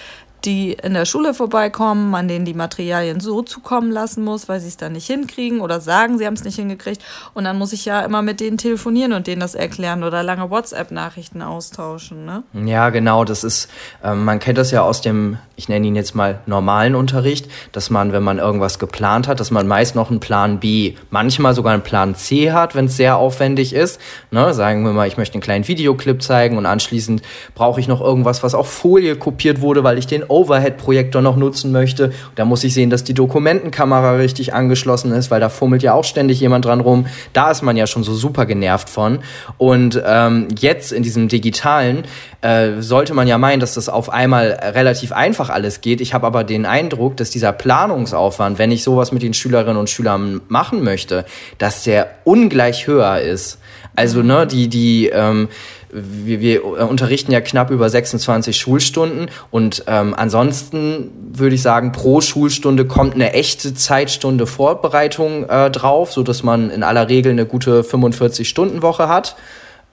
die 0.44 0.72
in 0.72 0.94
der 0.94 1.04
Schule 1.04 1.34
vorbeikommen, 1.34 2.10
man 2.10 2.28
denen 2.28 2.44
die 2.44 2.54
Materialien 2.54 3.20
so 3.20 3.42
zukommen 3.42 3.90
lassen 3.90 4.24
muss, 4.24 4.48
weil 4.48 4.60
sie 4.60 4.68
es 4.68 4.76
dann 4.76 4.92
nicht 4.92 5.06
hinkriegen 5.06 5.60
oder 5.60 5.80
sagen, 5.80 6.18
sie 6.18 6.26
haben 6.26 6.34
es 6.34 6.44
nicht 6.44 6.56
hingekriegt. 6.56 7.02
Und 7.34 7.44
dann 7.44 7.58
muss 7.58 7.72
ich 7.72 7.84
ja 7.84 8.00
immer 8.00 8.22
mit 8.22 8.40
denen 8.40 8.58
telefonieren 8.58 9.12
und 9.12 9.26
denen 9.26 9.40
das 9.40 9.54
erklären 9.54 10.04
oder 10.04 10.22
lange 10.22 10.50
WhatsApp-Nachrichten 10.50 11.42
austauschen. 11.42 12.24
Ne? 12.24 12.42
Ja, 12.66 12.90
genau. 12.90 13.24
Das 13.24 13.44
ist, 13.44 13.68
äh, 14.02 14.14
man 14.14 14.38
kennt 14.38 14.58
das 14.58 14.70
ja 14.70 14.82
aus 14.82 15.00
dem, 15.00 15.38
ich 15.56 15.68
nenne 15.68 15.86
ihn 15.86 15.96
jetzt 15.96 16.14
mal 16.14 16.40
normalen 16.46 16.94
Unterricht, 16.94 17.48
dass 17.72 17.90
man, 17.90 18.12
wenn 18.12 18.22
man 18.22 18.38
irgendwas 18.38 18.78
geplant 18.78 19.28
hat, 19.28 19.40
dass 19.40 19.50
man 19.50 19.66
meist 19.66 19.94
noch 19.94 20.10
einen 20.10 20.20
Plan 20.20 20.60
B, 20.60 20.94
manchmal 21.10 21.54
sogar 21.54 21.74
einen 21.74 21.82
Plan 21.82 22.14
C 22.14 22.52
hat, 22.52 22.74
wenn 22.74 22.86
es 22.86 22.96
sehr 22.96 23.16
aufwendig 23.16 23.74
ist. 23.74 24.00
Ne? 24.30 24.54
Sagen 24.54 24.84
wir 24.84 24.92
mal, 24.92 25.08
ich 25.08 25.16
möchte 25.16 25.34
einen 25.34 25.42
kleinen 25.42 25.68
Videoclip 25.68 26.22
zeigen 26.22 26.56
und 26.56 26.66
anschließend 26.66 27.22
brauche 27.54 27.80
ich 27.80 27.88
noch 27.88 28.00
irgendwas, 28.00 28.42
was 28.42 28.54
auf 28.54 28.70
Folie 28.70 29.16
kopiert 29.16 29.60
wurde, 29.60 29.84
weil 29.84 29.98
ich 29.98 30.06
den 30.06 30.29
Overhead-Projektor 30.30 31.20
noch 31.20 31.36
nutzen 31.36 31.72
möchte. 31.72 32.12
Da 32.34 32.44
muss 32.44 32.64
ich 32.64 32.72
sehen, 32.74 32.90
dass 32.90 33.04
die 33.04 33.14
Dokumentenkamera 33.14 34.12
richtig 34.12 34.54
angeschlossen 34.54 35.12
ist, 35.12 35.30
weil 35.30 35.40
da 35.40 35.48
fummelt 35.48 35.82
ja 35.82 35.94
auch 35.94 36.04
ständig 36.04 36.40
jemand 36.40 36.64
dran 36.64 36.80
rum. 36.80 37.06
Da 37.32 37.50
ist 37.50 37.62
man 37.62 37.76
ja 37.76 37.86
schon 37.86 38.04
so 38.04 38.14
super 38.14 38.46
genervt 38.46 38.88
von. 38.88 39.18
Und 39.58 40.00
ähm, 40.06 40.48
jetzt 40.58 40.92
in 40.92 41.02
diesem 41.02 41.28
digitalen 41.28 42.04
äh, 42.42 42.80
sollte 42.80 43.14
man 43.14 43.28
ja 43.28 43.38
meinen, 43.38 43.60
dass 43.60 43.74
das 43.74 43.88
auf 43.88 44.10
einmal 44.10 44.58
relativ 44.74 45.12
einfach 45.12 45.50
alles 45.50 45.80
geht. 45.80 46.00
Ich 46.00 46.14
habe 46.14 46.26
aber 46.26 46.44
den 46.44 46.66
Eindruck, 46.66 47.16
dass 47.16 47.30
dieser 47.30 47.52
Planungsaufwand, 47.52 48.58
wenn 48.58 48.70
ich 48.70 48.82
sowas 48.82 49.12
mit 49.12 49.22
den 49.22 49.34
Schülerinnen 49.34 49.76
und 49.76 49.90
Schülern 49.90 50.40
machen 50.48 50.82
möchte, 50.82 51.24
dass 51.58 51.84
der 51.84 52.10
ungleich 52.24 52.86
höher 52.86 53.20
ist. 53.20 53.58
Also 53.94 54.22
ne, 54.22 54.46
die 54.46 54.68
die 54.68 55.08
ähm, 55.08 55.48
wir, 55.92 56.40
wir 56.40 56.64
unterrichten 56.64 57.32
ja 57.32 57.40
knapp 57.40 57.70
über 57.70 57.88
26 57.88 58.56
Schulstunden 58.56 59.28
und 59.50 59.84
ähm, 59.86 60.14
ansonsten 60.16 61.10
würde 61.32 61.54
ich 61.54 61.62
sagen, 61.62 61.92
pro 61.92 62.20
Schulstunde 62.20 62.84
kommt 62.84 63.14
eine 63.14 63.32
echte 63.32 63.74
Zeitstunde 63.74 64.46
Vorbereitung 64.46 65.48
äh, 65.48 65.70
drauf, 65.70 66.12
so 66.12 66.22
dass 66.22 66.42
man 66.42 66.70
in 66.70 66.82
aller 66.82 67.08
Regel 67.08 67.32
eine 67.32 67.46
gute 67.46 67.82
45-Stunden-Woche 67.82 69.08
hat. 69.08 69.36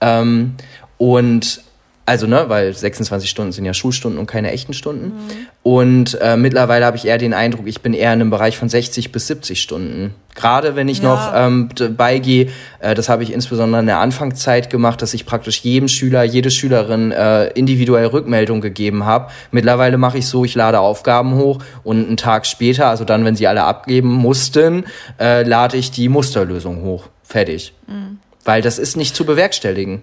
Ähm, 0.00 0.54
und 0.98 1.62
also, 2.08 2.26
ne, 2.26 2.46
weil 2.48 2.72
26 2.72 3.28
Stunden 3.28 3.52
sind 3.52 3.66
ja 3.66 3.74
Schulstunden 3.74 4.18
und 4.18 4.26
keine 4.26 4.50
echten 4.50 4.72
Stunden. 4.72 5.08
Mhm. 5.08 5.46
Und 5.62 6.18
äh, 6.22 6.38
mittlerweile 6.38 6.86
habe 6.86 6.96
ich 6.96 7.04
eher 7.04 7.18
den 7.18 7.34
Eindruck, 7.34 7.66
ich 7.66 7.82
bin 7.82 7.92
eher 7.92 8.14
in 8.14 8.22
einem 8.22 8.30
Bereich 8.30 8.56
von 8.56 8.70
60 8.70 9.12
bis 9.12 9.26
70 9.26 9.60
Stunden. 9.60 10.14
Gerade 10.34 10.74
wenn 10.74 10.88
ich 10.88 11.02
ja. 11.02 11.04
noch 11.04 11.32
ähm, 11.34 11.68
beigehe, 11.98 12.48
äh, 12.78 12.94
das 12.94 13.10
habe 13.10 13.24
ich 13.24 13.32
insbesondere 13.32 13.80
in 13.80 13.86
der 13.86 13.98
Anfangszeit 13.98 14.70
gemacht, 14.70 15.02
dass 15.02 15.12
ich 15.12 15.26
praktisch 15.26 15.60
jedem 15.60 15.86
Schüler, 15.86 16.22
jede 16.22 16.50
Schülerin 16.50 17.12
äh, 17.12 17.48
individuell 17.48 18.06
Rückmeldung 18.06 18.62
gegeben 18.62 19.04
habe. 19.04 19.30
Mittlerweile 19.50 19.98
mache 19.98 20.16
ich 20.16 20.28
so, 20.28 20.46
ich 20.46 20.54
lade 20.54 20.80
Aufgaben 20.80 21.34
hoch 21.34 21.58
und 21.84 22.06
einen 22.06 22.16
Tag 22.16 22.46
später, 22.46 22.86
also 22.86 23.04
dann, 23.04 23.26
wenn 23.26 23.36
sie 23.36 23.46
alle 23.46 23.64
abgeben 23.64 24.08
mussten, 24.08 24.86
äh, 25.20 25.42
lade 25.42 25.76
ich 25.76 25.90
die 25.90 26.08
Musterlösung 26.08 26.80
hoch. 26.80 27.10
Fertig. 27.22 27.74
Mhm. 27.86 28.20
Weil 28.46 28.62
das 28.62 28.78
ist 28.78 28.96
nicht 28.96 29.14
zu 29.14 29.26
bewerkstelligen. 29.26 30.00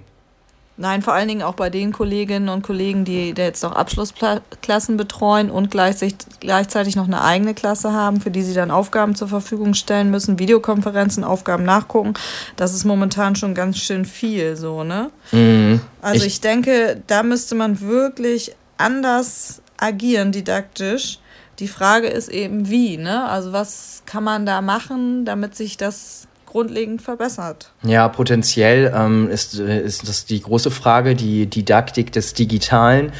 Nein, 0.77 1.01
vor 1.01 1.13
allen 1.13 1.29
Dingen 1.29 1.41
auch 1.41 1.53
bei 1.53 1.69
den 1.69 1.93
Kolleginnen 1.93 2.49
und 2.49 2.61
Kollegen, 2.61 3.05
die, 3.05 3.33
die 3.33 3.41
jetzt 3.41 3.63
noch 3.63 3.71
Abschlussklassen 3.71 4.97
betreuen 4.97 5.49
und 5.49 5.71
gleichzeitig, 5.71 6.95
noch 6.97 7.07
eine 7.07 7.21
eigene 7.21 7.53
Klasse 7.53 7.93
haben, 7.93 8.19
für 8.19 8.29
die 8.29 8.43
sie 8.43 8.53
dann 8.53 8.71
Aufgaben 8.71 9.15
zur 9.15 9.29
Verfügung 9.29 9.73
stellen 9.73 10.11
müssen, 10.11 10.37
Videokonferenzen, 10.37 11.23
Aufgaben 11.23 11.63
nachgucken. 11.63 12.13
Das 12.57 12.73
ist 12.73 12.83
momentan 12.83 13.37
schon 13.37 13.53
ganz 13.53 13.77
schön 13.77 14.03
viel 14.03 14.57
so, 14.57 14.83
ne? 14.83 15.11
Mhm. 15.31 15.79
Also 16.01 16.25
ich, 16.25 16.33
ich 16.33 16.41
denke, 16.41 17.01
da 17.07 17.23
müsste 17.23 17.55
man 17.55 17.79
wirklich 17.79 18.53
anders 18.77 19.61
agieren, 19.77 20.33
didaktisch. 20.33 21.19
Die 21.59 21.69
Frage 21.69 22.07
ist 22.07 22.27
eben 22.27 22.69
wie, 22.69 22.97
ne? 22.97 23.29
Also 23.29 23.53
was 23.53 24.03
kann 24.05 24.25
man 24.25 24.45
da 24.45 24.61
machen, 24.61 25.23
damit 25.23 25.55
sich 25.55 25.77
das 25.77 26.27
grundlegend 26.55 27.01
verbessert. 27.01 27.73
Ja, 27.83 28.07
potenziell 28.07 28.93
ähm, 28.95 29.29
ist, 29.29 29.59
ist 29.59 30.07
das 30.07 30.23
die 30.23 30.41
große 30.41 30.71
Frage, 30.71 31.13
die 31.13 31.47
Didaktik 31.47 32.13
des 32.13 32.33
Digitalen. 32.33 33.11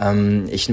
Ähm, 0.00 0.44
ich 0.50 0.72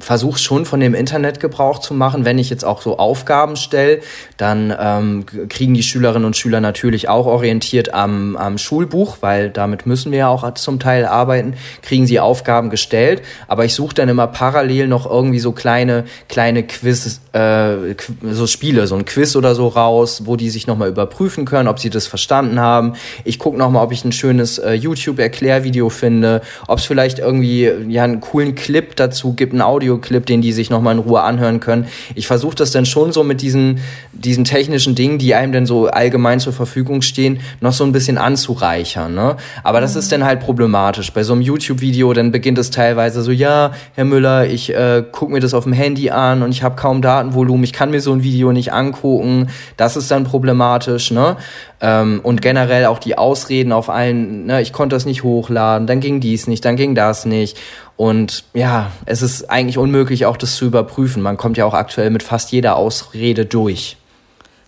versuche 0.00 0.38
schon 0.38 0.64
von 0.64 0.80
dem 0.80 0.94
Internet 0.94 1.40
Gebrauch 1.40 1.78
zu 1.78 1.94
machen. 1.94 2.24
Wenn 2.24 2.38
ich 2.38 2.50
jetzt 2.50 2.64
auch 2.64 2.80
so 2.82 2.98
Aufgaben 2.98 3.56
stelle, 3.56 4.00
dann 4.36 4.74
ähm, 4.78 5.26
kriegen 5.48 5.74
die 5.74 5.82
Schülerinnen 5.82 6.24
und 6.24 6.36
Schüler 6.36 6.60
natürlich 6.60 7.08
auch 7.08 7.26
orientiert 7.26 7.92
am, 7.92 8.36
am 8.36 8.58
Schulbuch, 8.58 9.18
weil 9.20 9.50
damit 9.50 9.86
müssen 9.86 10.12
wir 10.12 10.18
ja 10.18 10.28
auch 10.28 10.54
zum 10.54 10.78
Teil 10.78 11.06
arbeiten, 11.06 11.54
kriegen 11.82 12.06
sie 12.06 12.20
Aufgaben 12.20 12.70
gestellt. 12.70 13.22
Aber 13.48 13.64
ich 13.64 13.74
suche 13.74 13.94
dann 13.94 14.08
immer 14.08 14.26
parallel 14.26 14.88
noch 14.88 15.08
irgendwie 15.08 15.38
so 15.38 15.52
kleine, 15.52 16.04
kleine 16.28 16.62
Quiz, 16.62 17.20
äh, 17.32 17.94
so 18.22 18.46
Spiele, 18.46 18.86
so 18.86 18.94
ein 18.96 19.04
Quiz 19.04 19.36
oder 19.36 19.54
so 19.54 19.68
raus, 19.68 20.22
wo 20.24 20.36
die 20.36 20.50
sich 20.50 20.66
nochmal 20.66 20.88
überprüfen 20.88 21.44
können, 21.44 21.68
ob 21.68 21.78
sie 21.78 21.90
das 21.90 22.06
verstanden 22.06 22.60
haben. 22.60 22.94
Ich 23.24 23.38
gucke 23.38 23.58
nochmal, 23.58 23.84
ob 23.84 23.92
ich 23.92 24.04
ein 24.04 24.12
schönes 24.12 24.58
äh, 24.58 24.72
YouTube-Erklärvideo 24.72 25.88
finde, 25.88 26.42
ob 26.66 26.78
es 26.78 26.84
vielleicht 26.84 27.18
irgendwie 27.18 27.70
ja 27.88 28.04
einen 28.04 28.20
coolen 28.20 28.53
Clip 28.54 28.94
dazu 28.96 29.34
gibt, 29.34 29.52
einen 29.52 29.62
Audioclip, 29.62 30.26
den 30.26 30.42
die 30.42 30.52
sich 30.52 30.70
nochmal 30.70 30.94
in 30.94 31.00
Ruhe 31.00 31.22
anhören 31.22 31.60
können. 31.60 31.86
Ich 32.14 32.26
versuche 32.26 32.54
das 32.54 32.70
dann 32.70 32.86
schon 32.86 33.12
so 33.12 33.24
mit 33.24 33.42
diesen, 33.42 33.80
diesen 34.12 34.44
technischen 34.44 34.94
Dingen, 34.94 35.18
die 35.18 35.34
einem 35.34 35.52
dann 35.52 35.66
so 35.66 35.86
allgemein 35.88 36.40
zur 36.40 36.52
Verfügung 36.52 37.02
stehen, 37.02 37.40
noch 37.60 37.72
so 37.72 37.84
ein 37.84 37.92
bisschen 37.92 38.18
anzureichern. 38.18 39.14
Ne? 39.14 39.36
Aber 39.62 39.80
das 39.80 39.94
mhm. 39.94 40.00
ist 40.00 40.12
dann 40.12 40.24
halt 40.24 40.40
problematisch. 40.40 41.12
Bei 41.12 41.22
so 41.22 41.32
einem 41.32 41.42
YouTube-Video, 41.42 42.12
dann 42.12 42.32
beginnt 42.32 42.58
es 42.58 42.70
teilweise 42.70 43.22
so, 43.22 43.30
ja, 43.30 43.72
Herr 43.94 44.04
Müller, 44.04 44.46
ich 44.46 44.74
äh, 44.74 45.04
gucke 45.10 45.32
mir 45.32 45.40
das 45.40 45.54
auf 45.54 45.64
dem 45.64 45.72
Handy 45.72 46.10
an 46.10 46.42
und 46.42 46.50
ich 46.50 46.62
habe 46.62 46.76
kaum 46.76 47.02
Datenvolumen, 47.02 47.64
ich 47.64 47.72
kann 47.72 47.90
mir 47.90 48.00
so 48.00 48.12
ein 48.12 48.22
Video 48.22 48.52
nicht 48.52 48.72
angucken. 48.72 49.48
Das 49.76 49.96
ist 49.96 50.10
dann 50.10 50.24
problematisch. 50.24 51.10
Ne? 51.10 51.36
Ähm, 51.84 52.20
und 52.22 52.40
generell 52.40 52.86
auch 52.86 52.98
die 52.98 53.18
Ausreden 53.18 53.70
auf 53.70 53.90
allen, 53.90 54.46
ne, 54.46 54.62
ich 54.62 54.72
konnte 54.72 54.96
das 54.96 55.04
nicht 55.04 55.22
hochladen, 55.22 55.86
dann 55.86 56.00
ging 56.00 56.18
dies 56.18 56.46
nicht, 56.46 56.64
dann 56.64 56.76
ging 56.76 56.94
das 56.94 57.26
nicht. 57.26 57.58
Und 57.96 58.44
ja, 58.54 58.90
es 59.06 59.22
ist 59.22 59.50
eigentlich 59.50 59.78
unmöglich, 59.78 60.26
auch 60.26 60.36
das 60.36 60.56
zu 60.56 60.64
überprüfen. 60.64 61.22
Man 61.22 61.36
kommt 61.36 61.56
ja 61.56 61.64
auch 61.64 61.74
aktuell 61.74 62.10
mit 62.10 62.22
fast 62.22 62.50
jeder 62.50 62.76
Ausrede 62.76 63.46
durch. 63.46 63.96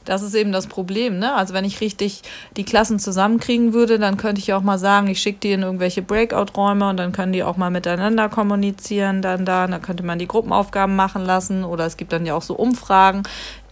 Das 0.06 0.22
ist 0.22 0.34
eben 0.34 0.52
das 0.52 0.68
Problem, 0.68 1.18
ne? 1.18 1.34
Also 1.34 1.52
wenn 1.52 1.64
ich 1.64 1.80
richtig 1.80 2.22
die 2.56 2.64
Klassen 2.64 3.00
zusammenkriegen 3.00 3.72
würde, 3.72 3.98
dann 3.98 4.16
könnte 4.16 4.40
ich 4.40 4.52
auch 4.52 4.62
mal 4.62 4.78
sagen, 4.78 5.08
ich 5.08 5.20
schicke 5.20 5.40
die 5.40 5.50
in 5.50 5.62
irgendwelche 5.62 6.00
Breakout-Räume 6.00 6.88
und 6.88 6.96
dann 6.96 7.10
können 7.10 7.32
die 7.32 7.42
auch 7.42 7.56
mal 7.56 7.70
miteinander 7.70 8.28
kommunizieren 8.28 9.20
dann 9.20 9.44
da. 9.44 9.66
Dann 9.66 9.82
könnte 9.82 10.04
man 10.04 10.20
die 10.20 10.28
Gruppenaufgaben 10.28 10.94
machen 10.94 11.24
lassen 11.24 11.64
oder 11.64 11.86
es 11.86 11.96
gibt 11.96 12.12
dann 12.12 12.24
ja 12.24 12.34
auch 12.34 12.42
so 12.42 12.54
Umfragen, 12.54 13.24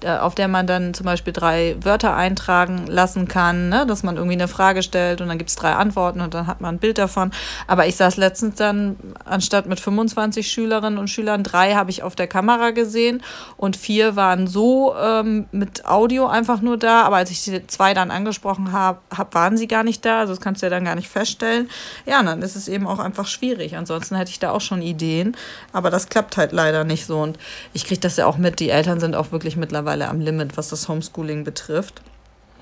auf 0.08 0.34
der 0.34 0.48
man 0.48 0.66
dann 0.66 0.94
zum 0.94 1.06
Beispiel 1.06 1.32
drei 1.32 1.76
Wörter 1.80 2.14
eintragen 2.14 2.86
lassen 2.86 3.28
kann, 3.28 3.68
ne? 3.68 3.86
dass 3.86 4.02
man 4.02 4.16
irgendwie 4.16 4.34
eine 4.34 4.48
Frage 4.48 4.82
stellt 4.82 5.20
und 5.20 5.28
dann 5.28 5.38
gibt 5.38 5.50
es 5.50 5.56
drei 5.56 5.72
Antworten 5.72 6.20
und 6.20 6.34
dann 6.34 6.46
hat 6.46 6.60
man 6.60 6.76
ein 6.76 6.78
Bild 6.78 6.98
davon. 6.98 7.30
Aber 7.66 7.86
ich 7.86 7.96
saß 7.96 8.16
letztens 8.16 8.56
dann, 8.56 8.96
anstatt 9.24 9.66
mit 9.66 9.80
25 9.80 10.50
Schülerinnen 10.50 10.98
und 10.98 11.08
Schülern, 11.08 11.42
drei 11.42 11.74
habe 11.74 11.90
ich 11.90 12.02
auf 12.02 12.14
der 12.16 12.26
Kamera 12.26 12.70
gesehen 12.70 13.22
und 13.56 13.76
vier 13.76 14.16
waren 14.16 14.46
so 14.46 14.94
ähm, 14.96 15.46
mit 15.52 15.86
Audio 15.86 16.26
einfach 16.26 16.60
nur 16.60 16.76
da. 16.76 17.02
Aber 17.02 17.16
als 17.16 17.30
ich 17.30 17.44
die 17.44 17.66
zwei 17.66 17.94
dann 17.94 18.10
angesprochen 18.10 18.72
habe, 18.72 18.98
hab, 19.16 19.34
waren 19.34 19.56
sie 19.56 19.68
gar 19.68 19.84
nicht 19.84 20.04
da. 20.04 20.20
Also 20.20 20.32
das 20.32 20.40
kannst 20.40 20.62
du 20.62 20.66
ja 20.66 20.70
dann 20.70 20.84
gar 20.84 20.94
nicht 20.94 21.08
feststellen. 21.08 21.70
Ja, 22.06 22.22
dann 22.22 22.42
ist 22.42 22.56
es 22.56 22.68
eben 22.68 22.86
auch 22.86 22.98
einfach 22.98 23.26
schwierig. 23.26 23.76
Ansonsten 23.76 24.16
hätte 24.16 24.30
ich 24.30 24.38
da 24.38 24.50
auch 24.50 24.60
schon 24.60 24.82
Ideen. 24.82 25.36
Aber 25.72 25.90
das 25.90 26.08
klappt 26.08 26.36
halt 26.36 26.52
leider 26.52 26.84
nicht 26.84 27.06
so. 27.06 27.20
Und 27.20 27.38
ich 27.72 27.84
kriege 27.84 28.00
das 28.00 28.16
ja 28.16 28.26
auch 28.26 28.36
mit. 28.36 28.60
Die 28.60 28.70
Eltern 28.70 29.00
sind 29.00 29.14
auch 29.14 29.32
wirklich 29.32 29.56
mittlerweile 29.56 29.93
mittlerweile 29.94 30.08
am 30.08 30.20
Limit, 30.20 30.56
was 30.56 30.68
das 30.68 30.88
Homeschooling 30.88 31.44
betrifft. 31.44 32.02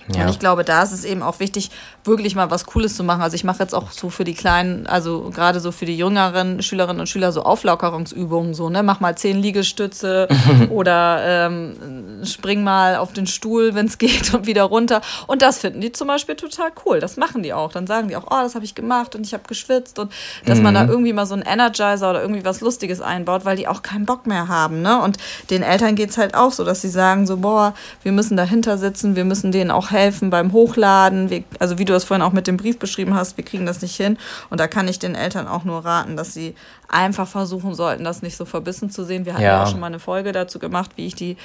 Ja. 0.09 0.23
Und 0.23 0.31
ich 0.31 0.39
glaube, 0.39 0.65
da 0.65 0.83
ist 0.83 0.93
es 0.93 1.05
eben 1.05 1.23
auch 1.23 1.41
wichtig, 1.41 1.71
wirklich 2.05 2.35
mal 2.35 2.51
was 2.51 2.67
Cooles 2.67 2.97
zu 2.97 3.05
machen. 3.05 3.23
Also 3.23 3.35
ich 3.35 3.45
mache 3.45 3.61
jetzt 3.61 3.75
auch 3.75 3.93
so 3.93 4.11
für 4.11 4.25
die 4.25 4.35
kleinen, 4.35 4.87
also 4.87 5.31
gerade 5.33 5.61
so 5.61 5.71
für 5.73 5.87
die 5.87 5.97
jüngeren 5.97 6.63
Schülerinnen 6.63 7.01
und 7.01 7.07
Schüler 7.07 7.33
so 7.33 7.43
Auflockerungsübungen, 7.43 8.55
so, 8.55 8.69
ne? 8.69 8.83
Mach 8.83 9.01
mal 9.01 9.17
zehn 9.17 9.39
Liegestütze 9.39 10.29
oder 10.71 11.21
ähm, 11.25 12.25
spring 12.25 12.65
mal 12.65 12.97
auf 12.97 13.13
den 13.13 13.27
Stuhl, 13.27 13.75
wenn 13.75 13.87
es 13.87 13.99
geht, 13.99 14.35
und 14.35 14.47
wieder 14.47 14.65
runter. 14.65 15.01
Und 15.27 15.43
das 15.43 15.59
finden 15.59 15.81
die 15.81 15.93
zum 15.93 16.09
Beispiel 16.09 16.35
total 16.35 16.73
cool. 16.85 16.99
Das 16.99 17.17
machen 17.17 17.43
die 17.43 17.53
auch. 17.53 17.73
Dann 17.73 17.87
sagen 17.87 18.09
die 18.09 18.17
auch, 18.17 18.27
oh, 18.27 18.43
das 18.43 18.55
habe 18.55 18.65
ich 18.65 18.75
gemacht 18.75 19.15
und 19.15 19.25
ich 19.25 19.35
habe 19.35 19.45
geschwitzt 19.49 19.99
und 19.99 20.13
dass 20.45 20.59
mhm. 20.59 20.65
man 20.65 20.75
da 20.75 20.85
mhm. 20.85 20.91
irgendwie 20.91 21.13
mal 21.13 21.27
so 21.27 21.35
einen 21.35 21.45
Energizer 21.45 22.11
oder 22.11 22.23
irgendwie 22.23 22.45
was 22.45 22.61
Lustiges 22.61 23.01
einbaut, 23.01 23.45
weil 23.45 23.57
die 23.57 23.69
auch 23.69 23.83
keinen 23.83 24.07
Bock 24.07 24.27
mehr 24.27 24.49
haben. 24.49 24.83
Ne? 24.83 25.01
Und 25.01 25.19
den 25.51 25.63
Eltern 25.63 25.95
geht 25.95 26.11
es 26.11 26.19
halt 26.19 26.35
auch 26.35 26.53
so, 26.53 26.65
dass 26.65 26.81
sie 26.81 26.89
sagen 26.89 27.27
so, 27.27 27.37
boah, 27.37 27.75
wir 28.03 28.13
müssen 28.13 28.37
dahinter 28.37 28.79
sitzen, 28.79 29.15
wir 29.15 29.25
müssen 29.25 29.53
denen 29.53 29.71
auch 29.71 29.92
helfen 29.93 30.31
beim 30.31 30.53
Hochladen. 30.53 31.31
Wir, 31.31 31.45
also 31.59 31.79
wie 31.79 31.85
du 31.85 31.95
es 31.95 32.05
vorhin 32.05 32.23
auch 32.23 32.33
mit 32.33 32.47
dem 32.47 32.57
Brief 32.57 32.79
beschrieben 32.79 33.15
hast, 33.15 33.37
wir 33.37 33.45
kriegen 33.45 33.67
das 33.67 33.83
nicht 33.83 33.95
hin. 33.95 34.19
Und 34.51 34.59
da 34.59 34.67
kann 34.67 34.89
ich 34.89 34.99
den 34.99 35.15
Eltern 35.15 35.47
auch 35.47 35.65
nur 35.65 35.85
raten, 35.85 36.17
dass 36.17 36.35
sie 36.35 36.55
einfach 36.89 37.29
versuchen 37.29 37.75
sollten, 37.75 38.05
das 38.05 38.23
nicht 38.23 38.37
so 38.37 38.45
verbissen 38.45 38.91
zu 38.91 39.05
sehen. 39.05 39.25
Wir 39.25 39.35
hatten 39.35 39.43
ja, 39.43 39.63
auch 39.63 39.69
schon 39.69 39.81
mal 39.81 39.87
eine 39.87 39.99
Folge 39.99 40.33
dazu 40.33 40.59
gemacht, 40.59 40.93
wie 40.97 41.07
ich 41.07 41.15
die 41.15 41.37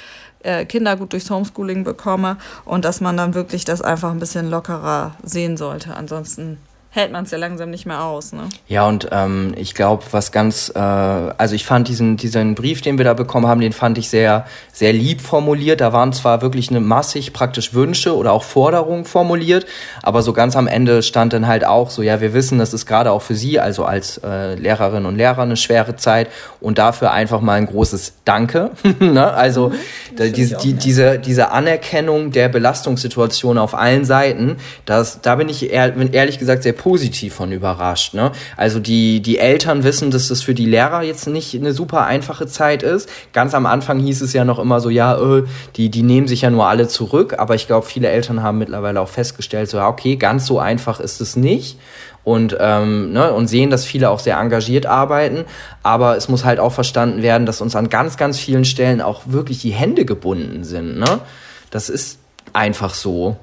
äh, 0.42 0.64
Kinder 0.64 0.96
gut 0.96 1.12
durchs 1.12 1.30
Homeschooling 1.30 1.84
bekomme 1.84 2.36
und 2.64 2.84
dass 2.84 3.00
man 3.00 3.16
dann 3.16 3.34
wirklich 3.34 3.64
das 3.64 3.80
einfach 3.82 4.10
ein 4.10 4.18
bisschen 4.18 4.50
lockerer 4.50 5.14
sehen 5.22 5.56
sollte. 5.56 5.94
Ansonsten 5.94 6.58
hält 6.90 7.12
man 7.12 7.24
es 7.24 7.30
ja 7.30 7.38
langsam 7.38 7.70
nicht 7.70 7.84
mehr 7.84 8.02
aus. 8.02 8.32
Ne? 8.32 8.48
Ja, 8.66 8.86
und 8.86 9.08
ähm, 9.12 9.52
ich 9.56 9.74
glaube, 9.74 10.04
was 10.10 10.32
ganz, 10.32 10.72
äh, 10.74 10.78
also 10.78 11.54
ich 11.54 11.66
fand 11.66 11.86
diesen, 11.86 12.16
diesen 12.16 12.54
Brief, 12.54 12.80
den 12.80 12.96
wir 12.96 13.04
da 13.04 13.12
bekommen 13.12 13.46
haben, 13.46 13.60
den 13.60 13.74
fand 13.74 13.98
ich 13.98 14.08
sehr, 14.08 14.46
sehr 14.72 14.94
lieb 14.94 15.20
formuliert. 15.20 15.82
Da 15.82 15.92
waren 15.92 16.14
zwar 16.14 16.40
wirklich 16.40 16.70
eine 16.70 16.80
massig 16.80 17.34
praktisch 17.34 17.74
Wünsche 17.74 18.16
oder 18.16 18.32
auch 18.32 18.42
Forderungen 18.42 19.04
formuliert, 19.04 19.66
aber 20.02 20.22
so 20.22 20.32
ganz 20.32 20.56
am 20.56 20.66
Ende 20.66 21.02
stand 21.02 21.34
dann 21.34 21.46
halt 21.46 21.64
auch 21.64 21.90
so, 21.90 22.02
ja, 22.02 22.22
wir 22.22 22.32
wissen, 22.32 22.58
das 22.58 22.72
ist 22.72 22.86
gerade 22.86 23.12
auch 23.12 23.22
für 23.22 23.34
Sie, 23.34 23.60
also 23.60 23.84
als 23.84 24.18
äh, 24.24 24.54
Lehrerinnen 24.54 25.04
und 25.04 25.16
Lehrer, 25.16 25.42
eine 25.42 25.56
schwere 25.56 25.96
Zeit 25.96 26.28
und 26.60 26.78
dafür 26.78 27.12
einfach 27.12 27.42
mal 27.42 27.54
ein 27.54 27.66
großes 27.66 28.14
Danke. 28.24 28.70
ne? 28.98 29.30
Also 29.34 29.68
mhm, 29.68 30.32
die, 30.32 30.54
die, 30.54 30.72
diese, 30.72 31.18
diese 31.18 31.50
Anerkennung 31.50 32.32
der 32.32 32.48
Belastungssituation 32.48 33.58
auf 33.58 33.74
allen 33.74 34.06
Seiten, 34.06 34.56
das, 34.86 35.20
da 35.20 35.34
bin 35.34 35.50
ich 35.50 35.70
ehr, 35.70 35.94
ehrlich 36.12 36.38
gesagt 36.38 36.62
sehr 36.62 36.77
positiv 36.78 37.34
von 37.34 37.52
überrascht. 37.52 38.14
Ne? 38.14 38.32
Also 38.56 38.80
die, 38.80 39.20
die 39.20 39.36
Eltern 39.36 39.84
wissen, 39.84 40.10
dass 40.10 40.28
das 40.28 40.40
für 40.40 40.54
die 40.54 40.64
Lehrer 40.64 41.02
jetzt 41.02 41.26
nicht 41.26 41.54
eine 41.54 41.74
super 41.74 42.06
einfache 42.06 42.46
Zeit 42.46 42.82
ist. 42.82 43.10
Ganz 43.34 43.52
am 43.52 43.66
Anfang 43.66 43.98
hieß 44.00 44.22
es 44.22 44.32
ja 44.32 44.46
noch 44.46 44.58
immer 44.58 44.80
so, 44.80 44.88
ja, 44.88 45.18
äh, 45.18 45.44
die, 45.76 45.90
die 45.90 46.02
nehmen 46.02 46.26
sich 46.26 46.42
ja 46.42 46.50
nur 46.50 46.66
alle 46.66 46.88
zurück. 46.88 47.34
Aber 47.38 47.54
ich 47.54 47.66
glaube, 47.66 47.86
viele 47.86 48.08
Eltern 48.08 48.42
haben 48.42 48.56
mittlerweile 48.56 49.02
auch 49.02 49.08
festgestellt, 49.08 49.68
so, 49.68 49.76
ja, 49.76 49.88
okay, 49.88 50.16
ganz 50.16 50.46
so 50.46 50.58
einfach 50.58 51.00
ist 51.00 51.20
es 51.20 51.36
nicht 51.36 51.76
und, 52.28 52.56
ähm, 52.60 53.12
ne, 53.12 53.32
und 53.32 53.48
sehen, 53.48 53.70
dass 53.70 53.86
viele 53.86 54.10
auch 54.10 54.18
sehr 54.18 54.36
engagiert 54.38 54.84
arbeiten. 54.84 55.44
Aber 55.82 56.16
es 56.16 56.28
muss 56.28 56.44
halt 56.44 56.60
auch 56.60 56.72
verstanden 56.72 57.22
werden, 57.22 57.46
dass 57.46 57.62
uns 57.62 57.74
an 57.74 57.88
ganz, 57.88 58.18
ganz 58.18 58.38
vielen 58.38 58.66
Stellen 58.66 59.00
auch 59.00 59.22
wirklich 59.26 59.60
die 59.60 59.70
Hände 59.70 60.04
gebunden 60.04 60.62
sind. 60.62 60.98
Ne? 60.98 61.20
Das 61.70 61.88
ist 61.88 62.18
einfach 62.52 62.92
so. 62.92 63.36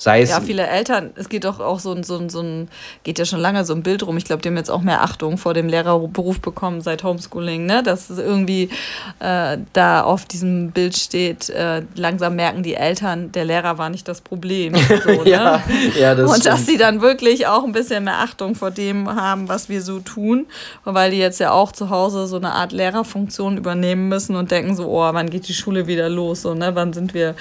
Sei 0.00 0.22
es 0.22 0.30
ja, 0.30 0.40
viele 0.40 0.66
Eltern, 0.66 1.10
es 1.16 1.28
geht 1.28 1.44
doch 1.44 1.60
auch 1.60 1.78
so 1.78 1.92
ein, 1.92 2.04
so 2.04 2.16
ein, 2.16 2.30
so 2.30 2.40
ein, 2.40 2.68
geht 3.04 3.18
ja 3.18 3.26
schon 3.26 3.38
lange 3.38 3.66
so 3.66 3.74
ein 3.74 3.82
Bild 3.82 4.02
rum. 4.06 4.16
Ich 4.16 4.24
glaube, 4.24 4.40
die 4.40 4.48
haben 4.48 4.56
jetzt 4.56 4.70
auch 4.70 4.80
mehr 4.80 5.02
Achtung 5.02 5.36
vor 5.36 5.52
dem 5.52 5.68
Lehrerberuf 5.68 6.40
bekommen 6.40 6.80
seit 6.80 7.04
Homeschooling, 7.04 7.66
ne? 7.66 7.82
Dass 7.82 8.08
irgendwie 8.08 8.70
äh, 9.18 9.58
da 9.74 10.02
auf 10.02 10.24
diesem 10.24 10.70
Bild 10.70 10.96
steht, 10.96 11.50
äh, 11.50 11.82
langsam 11.96 12.34
merken 12.34 12.62
die 12.62 12.76
Eltern, 12.76 13.30
der 13.32 13.44
Lehrer 13.44 13.76
war 13.76 13.90
nicht 13.90 14.08
das 14.08 14.22
Problem. 14.22 14.72
So, 15.00 15.22
ne? 15.22 15.30
ja, 15.30 15.62
ja, 15.98 16.14
das 16.14 16.28
Und 16.28 16.40
stimmt. 16.40 16.46
dass 16.46 16.66
sie 16.66 16.76
dann 16.76 17.00
wirklich 17.00 17.46
auch 17.46 17.64
ein 17.64 17.72
bisschen 17.72 18.04
mehr 18.04 18.18
Achtung 18.18 18.54
vor 18.54 18.70
dem 18.70 19.08
haben, 19.08 19.48
was 19.48 19.68
wir 19.68 19.82
so 19.82 20.00
tun. 20.00 20.46
Weil 20.84 21.10
die 21.10 21.18
jetzt 21.18 21.40
ja 21.40 21.52
auch 21.52 21.72
zu 21.72 21.90
Hause 21.90 22.26
so 22.26 22.36
eine 22.36 22.52
Art 22.52 22.72
Lehrerfunktion 22.72 23.56
übernehmen 23.56 24.08
müssen 24.08 24.36
und 24.36 24.50
denken 24.50 24.76
so, 24.76 24.88
oh, 24.88 25.08
wann 25.12 25.30
geht 25.30 25.48
die 25.48 25.54
Schule 25.54 25.86
wieder 25.86 26.08
los? 26.08 26.42
So, 26.42 26.54
ne? 26.54 26.74
Wann 26.74 26.92
sind 26.92 27.14
wir, 27.14 27.34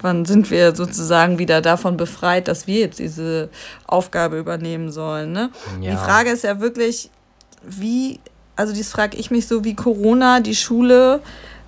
wann 0.00 0.24
sind 0.24 0.50
wir 0.50 0.74
sozusagen 0.74 1.38
wieder 1.38 1.60
davon 1.60 1.96
befreit, 2.02 2.48
dass 2.48 2.66
wir 2.66 2.80
jetzt 2.80 2.98
diese 2.98 3.48
Aufgabe 3.86 4.38
übernehmen 4.38 4.90
sollen. 4.90 5.30
Ne? 5.32 5.50
Ja. 5.80 5.92
Die 5.92 5.96
Frage 5.96 6.30
ist 6.30 6.42
ja 6.42 6.60
wirklich, 6.60 7.10
wie, 7.62 8.18
also 8.56 8.74
das 8.74 8.88
frage 8.88 9.16
ich 9.16 9.30
mich 9.30 9.46
so, 9.46 9.62
wie 9.62 9.76
Corona 9.76 10.40
die 10.40 10.56
Schule 10.56 11.20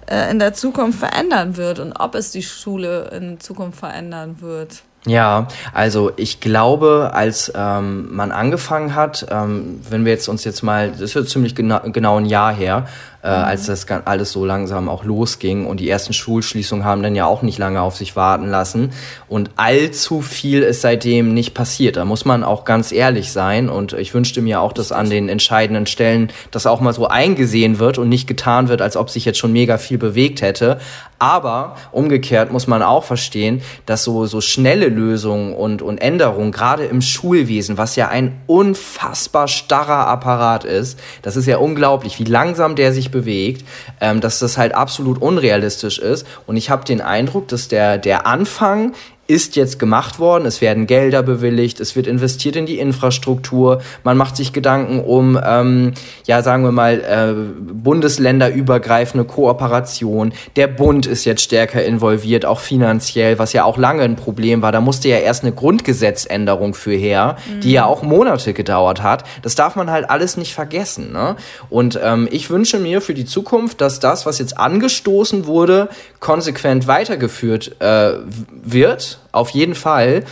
äh, 0.06 0.30
in 0.30 0.40
der 0.40 0.52
Zukunft 0.52 0.98
verändern 0.98 1.56
wird 1.56 1.78
und 1.78 1.92
ob 1.92 2.16
es 2.16 2.32
die 2.32 2.42
Schule 2.42 3.10
in 3.16 3.38
Zukunft 3.38 3.78
verändern 3.78 4.40
wird. 4.40 4.82
Ja, 5.06 5.49
also 5.75 6.12
ich 6.16 6.40
glaube, 6.40 7.11
als 7.12 7.52
ähm, 7.54 8.14
man 8.14 8.32
angefangen 8.32 8.94
hat, 8.94 9.26
ähm, 9.30 9.80
wenn 9.90 10.06
wir 10.06 10.12
jetzt 10.12 10.28
uns 10.28 10.44
jetzt 10.44 10.62
mal, 10.62 10.92
das 10.92 11.14
wird 11.14 11.28
ziemlich 11.28 11.54
genau, 11.54 11.80
genau 11.92 12.16
ein 12.16 12.25
Jahr 12.25 12.54
her, 12.54 12.87
äh, 13.25 13.28
mhm. 13.28 13.44
als 13.44 13.66
das 13.66 13.87
alles 14.04 14.32
so 14.32 14.44
langsam 14.44 14.88
auch 14.88 15.04
losging. 15.04 15.66
Und 15.66 15.80
die 15.80 15.88
ersten 15.88 16.12
Schulschließungen 16.12 16.84
haben 16.84 17.02
dann 17.02 17.14
ja 17.14 17.25
auch 17.25 17.42
nicht 17.42 17.58
lange 17.58 17.80
auf 17.80 17.96
sich 17.96 18.16
warten 18.16 18.49
lassen. 18.49 18.92
Und 19.28 19.50
allzu 19.56 20.20
viel 20.20 20.62
ist 20.62 20.82
seitdem 20.82 21.32
nicht 21.32 21.54
passiert. 21.54 21.96
Da 21.96 22.04
muss 22.04 22.26
man 22.26 22.44
auch 22.44 22.64
ganz 22.64 22.92
ehrlich 22.92 23.32
sein. 23.32 23.70
Und 23.70 23.94
ich 23.94 24.12
wünschte 24.12 24.42
mir 24.42 24.61
auch, 24.61 24.73
dass 24.75 24.92
an 24.92 25.08
den 25.08 25.30
entscheidenden 25.30 25.87
Stellen 25.87 26.30
das 26.50 26.66
auch 26.66 26.80
mal 26.80 26.92
so 26.92 27.08
eingesehen 27.08 27.78
wird 27.78 27.96
und 27.96 28.11
nicht 28.11 28.26
getan 28.26 28.68
wird, 28.68 28.82
als 28.82 28.96
ob 28.96 29.08
sich 29.08 29.25
jetzt 29.25 29.38
schon 29.38 29.52
mega 29.52 29.78
viel 29.78 29.96
bewegt 29.96 30.42
hätte. 30.42 30.78
Aber 31.18 31.76
umgekehrt 31.92 32.52
muss 32.52 32.66
man 32.66 32.82
auch 32.82 33.04
verstehen, 33.04 33.62
dass 33.87 34.04
so, 34.04 34.26
so 34.26 34.42
schnelle 34.42 34.90
Lösungen 34.94 35.54
und, 35.54 35.82
und 35.82 35.98
Änderungen, 35.98 36.52
gerade 36.52 36.84
im 36.84 37.02
Schulwesen, 37.02 37.76
was 37.76 37.96
ja 37.96 38.08
ein 38.08 38.40
unfassbar 38.46 39.48
starrer 39.48 40.06
Apparat 40.06 40.64
ist, 40.64 40.98
das 41.22 41.36
ist 41.36 41.46
ja 41.46 41.58
unglaublich, 41.58 42.18
wie 42.18 42.24
langsam 42.24 42.76
der 42.76 42.92
sich 42.92 43.10
bewegt, 43.10 43.66
ähm, 44.00 44.20
dass 44.20 44.38
das 44.38 44.56
halt 44.56 44.74
absolut 44.74 45.20
unrealistisch 45.20 45.98
ist. 45.98 46.26
Und 46.46 46.56
ich 46.56 46.70
habe 46.70 46.84
den 46.84 47.00
Eindruck, 47.00 47.48
dass 47.48 47.68
der, 47.68 47.98
der 47.98 48.26
Anfang 48.26 48.92
ist 49.26 49.56
jetzt 49.56 49.78
gemacht 49.78 50.18
worden, 50.18 50.44
es 50.44 50.60
werden 50.60 50.86
Gelder 50.86 51.22
bewilligt, 51.22 51.80
es 51.80 51.96
wird 51.96 52.06
investiert 52.06 52.56
in 52.56 52.66
die 52.66 52.78
Infrastruktur, 52.78 53.80
man 54.02 54.16
macht 54.16 54.36
sich 54.36 54.52
Gedanken 54.52 55.00
um, 55.00 55.38
ähm, 55.42 55.92
ja, 56.26 56.42
sagen 56.42 56.62
wir 56.62 56.72
mal, 56.72 57.00
äh, 57.00 57.34
bundesländerübergreifende 57.72 59.24
Kooperation. 59.24 60.34
Der 60.56 60.66
Bund 60.66 61.06
ist 61.06 61.24
jetzt 61.24 61.42
stärker 61.42 61.84
involviert, 61.84 62.44
auch 62.44 62.60
finanziell, 62.60 63.38
was 63.38 63.54
ja 63.54 63.64
auch 63.64 63.78
lange 63.78 64.02
ein 64.02 64.16
Problem 64.16 64.60
war. 64.60 64.72
Da 64.72 64.80
musste 64.80 65.08
ja 65.08 65.18
erst 65.18 65.42
eine 65.42 65.52
Grundgesetzänderung 65.52 66.74
für 66.74 66.94
her, 66.94 67.36
mhm. 67.48 67.60
die 67.60 67.72
ja 67.72 67.86
auch 67.86 68.02
Monate 68.02 68.52
gedauert 68.52 69.02
hat. 69.02 69.24
Das 69.42 69.54
darf 69.54 69.74
man 69.74 69.90
halt 69.90 70.10
alles 70.10 70.36
nicht 70.36 70.54
vergessen. 70.54 71.12
Ne? 71.12 71.36
Und 71.70 71.98
ähm, 72.02 72.28
ich 72.30 72.50
wünsche 72.50 72.78
mir 72.78 73.00
für 73.00 73.14
die 73.14 73.24
Zukunft, 73.24 73.80
dass 73.80 74.00
das, 74.00 74.26
was 74.26 74.38
jetzt 74.38 74.58
angestoßen 74.58 75.46
wurde, 75.46 75.88
konsequent 76.20 76.86
weitergeführt 76.86 77.80
äh, 77.80 78.14
wird 78.62 79.13
auf 79.33 79.50
jeden 79.50 79.75
Fall. 79.75 80.25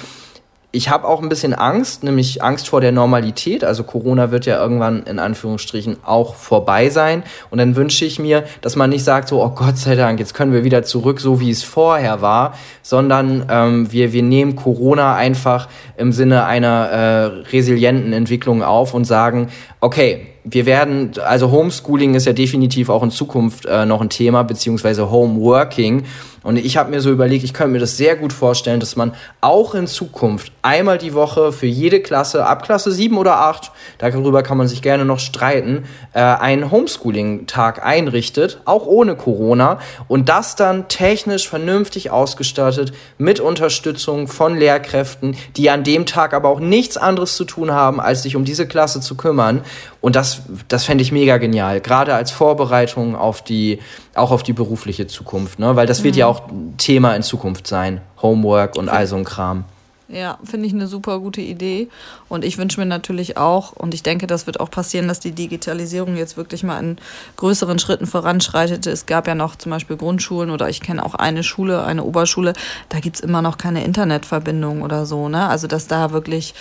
Ich 0.75 0.89
habe 0.89 1.07
auch 1.07 1.23
ein 1.23 1.29
bisschen 1.29 1.53
Angst, 1.53 2.03
nämlich 2.03 2.43
Angst 2.43 2.67
vor 2.67 2.81
der 2.81 2.93
Normalität. 2.93 3.63
Also 3.63 3.85
Corona 3.85 4.31
wird 4.31 4.47
ja 4.47 4.59
irgendwann 4.59 5.03
in 5.03 5.19
Anführungsstrichen 5.19 5.99
auch 6.03 6.35
vorbei 6.35 6.89
sein. 6.89 7.25
Und 7.51 7.59
dann 7.59 7.77
wünsche 7.77 8.07
ich 8.07 8.19
mir, 8.19 8.45
dass 8.63 8.75
man 8.75 8.89
nicht 8.89 9.05
sagt, 9.05 9.29
so, 9.29 9.45
oh 9.45 9.51
Gott 9.51 9.77
sei 9.77 9.97
Dank, 9.97 10.19
jetzt 10.19 10.33
können 10.33 10.55
wir 10.55 10.65
wieder 10.65 10.83
zurück, 10.83 11.21
so 11.21 11.41
wie 11.41 11.51
es 11.51 11.63
vorher 11.63 12.23
war, 12.23 12.55
sondern 12.81 13.45
ähm, 13.51 13.93
wir, 13.93 14.15
wir 14.15 14.23
nehmen 14.23 14.57
Corona 14.57 15.15
einfach 15.15 15.69
im 15.99 16.11
Sinne 16.11 16.47
einer 16.47 16.89
äh, 16.89 17.25
resilienten 17.51 18.15
Entwicklung 18.15 18.63
auf 18.63 18.95
und 18.95 19.05
sagen, 19.05 19.49
okay, 19.81 20.27
wir 20.45 20.67
werden, 20.67 21.13
also 21.25 21.51
Homeschooling 21.51 22.15
ist 22.15 22.27
ja 22.27 22.33
definitiv 22.33 22.89
auch 22.89 23.03
in 23.03 23.11
Zukunft 23.11 23.65
äh, 23.67 23.87
noch 23.87 24.01
ein 24.01 24.11
Thema, 24.11 24.43
beziehungsweise 24.43 25.11
Homeworking. 25.11 26.05
Und 26.43 26.57
ich 26.57 26.77
habe 26.77 26.91
mir 26.91 27.01
so 27.01 27.11
überlegt, 27.11 27.45
ich 27.45 27.55
könnte 27.55 27.73
mir 27.73 27.79
das 27.79 27.97
sehr 27.97 28.17
gut 28.17 28.33
vorstellen, 28.33 28.81
dass 28.81 28.97
man 28.97 29.15
auch 29.41 29.75
in 29.75 29.87
Zukunft 29.87 30.53
einmal 30.63 30.99
die 30.99 31.15
Woche 31.15 31.53
für 31.53 31.67
jede 31.67 32.01
Klasse, 32.01 32.47
ab 32.47 32.65
Klasse 32.65 32.91
7 32.91 33.17
oder 33.17 33.39
8, 33.39 33.71
darüber 33.99 34.43
kann 34.43 34.59
man 34.59 34.67
sich 34.67 34.83
gerne 34.83 35.05
noch 35.05 35.21
streiten, 35.21 35.85
äh, 36.13 36.21
einen 36.21 36.73
Homeschooling-Tag 36.73 37.85
einrichtet, 37.85 38.61
auch 38.65 38.87
ohne 38.87 39.15
Corona. 39.15 39.79
Und 40.09 40.29
das 40.29 40.57
dann 40.57 40.89
technisch 40.89 41.49
vernünftig 41.49 42.11
ausgestattet, 42.11 42.93
mit 43.19 43.39
Unterstützung 43.39 44.27
von 44.27 44.57
Lehrkräften, 44.57 45.37
die 45.57 45.71
an 45.71 45.85
dem 45.85 46.07
Tag 46.07 46.35
aber 46.35 46.49
auch 46.49 46.61
nichts 46.61 46.97
anderes 46.97 47.37
zu 47.37 47.45
tun 47.45 47.71
haben, 47.71 48.01
als 48.01 48.25
sich 48.25 48.35
um 48.35 48.45
diese 48.45 48.67
Klasse 48.67 49.01
zu 49.01 49.17
kümmern. 49.17 49.61
Und 50.01 50.17
das, 50.17 50.32
das 50.69 50.85
fände 50.85 51.03
ich 51.03 51.13
mega 51.13 51.39
genial, 51.39 51.81
gerade 51.81 52.15
als 52.15 52.31
Vorbereitung 52.31 53.17
auf 53.17 53.43
die, 53.43 53.81
auch 54.15 54.31
auf 54.31 54.43
die 54.43 54.53
berufliche 54.53 55.07
Zukunft, 55.07 55.59
ne? 55.59 55.77
Weil 55.77 55.87
das 55.87 56.01
mhm. 56.01 56.05
wird 56.05 56.17
ja 56.17 56.27
auch 56.27 56.43
Thema 56.79 57.15
in 57.15 57.23
Zukunft 57.23 57.67
sein. 57.67 58.01
Homework 58.21 58.77
und 58.77 58.89
all 58.89 59.07
so 59.07 59.17
ein 59.17 59.25
Kram. 59.25 59.65
Ja, 60.13 60.39
finde 60.45 60.67
ich 60.67 60.75
eine 60.75 60.89
super 60.89 61.21
gute 61.21 61.41
Idee. 61.41 61.89
Und 62.29 62.45
ich 62.45 62.59
wünsche 62.59 62.79
mir 62.79 62.85
natürlich 62.85 63.39
auch, 63.39 63.73
und 63.73 63.95
ich 63.95 64.03
denke, 64.03 64.27
das 64.27 64.47
wird 64.47 64.61
auch 64.61 64.71
passieren, 64.71 65.09
dass 65.09 65.21
die 65.21 65.33
Digitalisierung 65.33 66.19
jetzt 66.19 66.37
wirklich 66.37 66.63
mal 66.63 66.79
in 66.81 66.99
größeren 67.37 67.79
Schritten 67.79 68.07
voranschreitet. 68.07 68.87
Es 68.87 69.07
gab 69.07 69.27
ja 69.27 69.35
noch 69.35 69.57
zum 69.57 69.71
Beispiel 69.71 69.97
Grundschulen 69.97 70.51
oder 70.51 70.69
ich 70.69 70.83
kenne 70.83 71.03
auch 71.03 71.15
eine 71.15 71.43
Schule, 71.43 71.83
eine 71.85 72.05
Oberschule, 72.05 72.53
da 72.91 73.01
gibt 73.01 73.17
es 73.17 73.23
immer 73.23 73.41
noch 73.41 73.57
keine 73.57 73.85
Internetverbindung 73.85 74.83
oder 74.83 75.07
so. 75.07 75.31
Ne? 75.31 75.49
Also, 75.49 75.67
dass 75.67 75.87
da 75.87 76.13
wirklich 76.13 76.53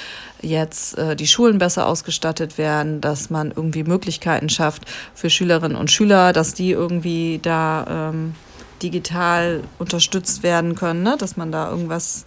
jetzt 0.41 0.98
äh, 0.98 1.17
die 1.17 1.27
Schulen 1.27 1.58
besser 1.58 1.88
ausgestattet 1.88 2.58
werden, 2.58 3.01
dass 3.01 3.29
man 3.29 3.51
irgendwie 3.53 3.84
Möglichkeiten 3.84 4.48
schafft 4.48 4.84
für 5.13 5.29
Schülerinnen 5.29 5.75
und 5.75 5.91
Schüler, 5.91 6.31
dass 6.31 6.53
die 6.53 6.72
irgendwie 6.72 7.41
da 7.43 8.12
ähm, 8.13 8.34
digital 8.81 9.62
unterstützt 9.77 10.41
werden 10.41 10.75
können, 10.75 11.03
ne? 11.03 11.17
dass 11.20 11.36
man 11.36 11.51
da 11.51 11.70
irgendwas 11.70 12.24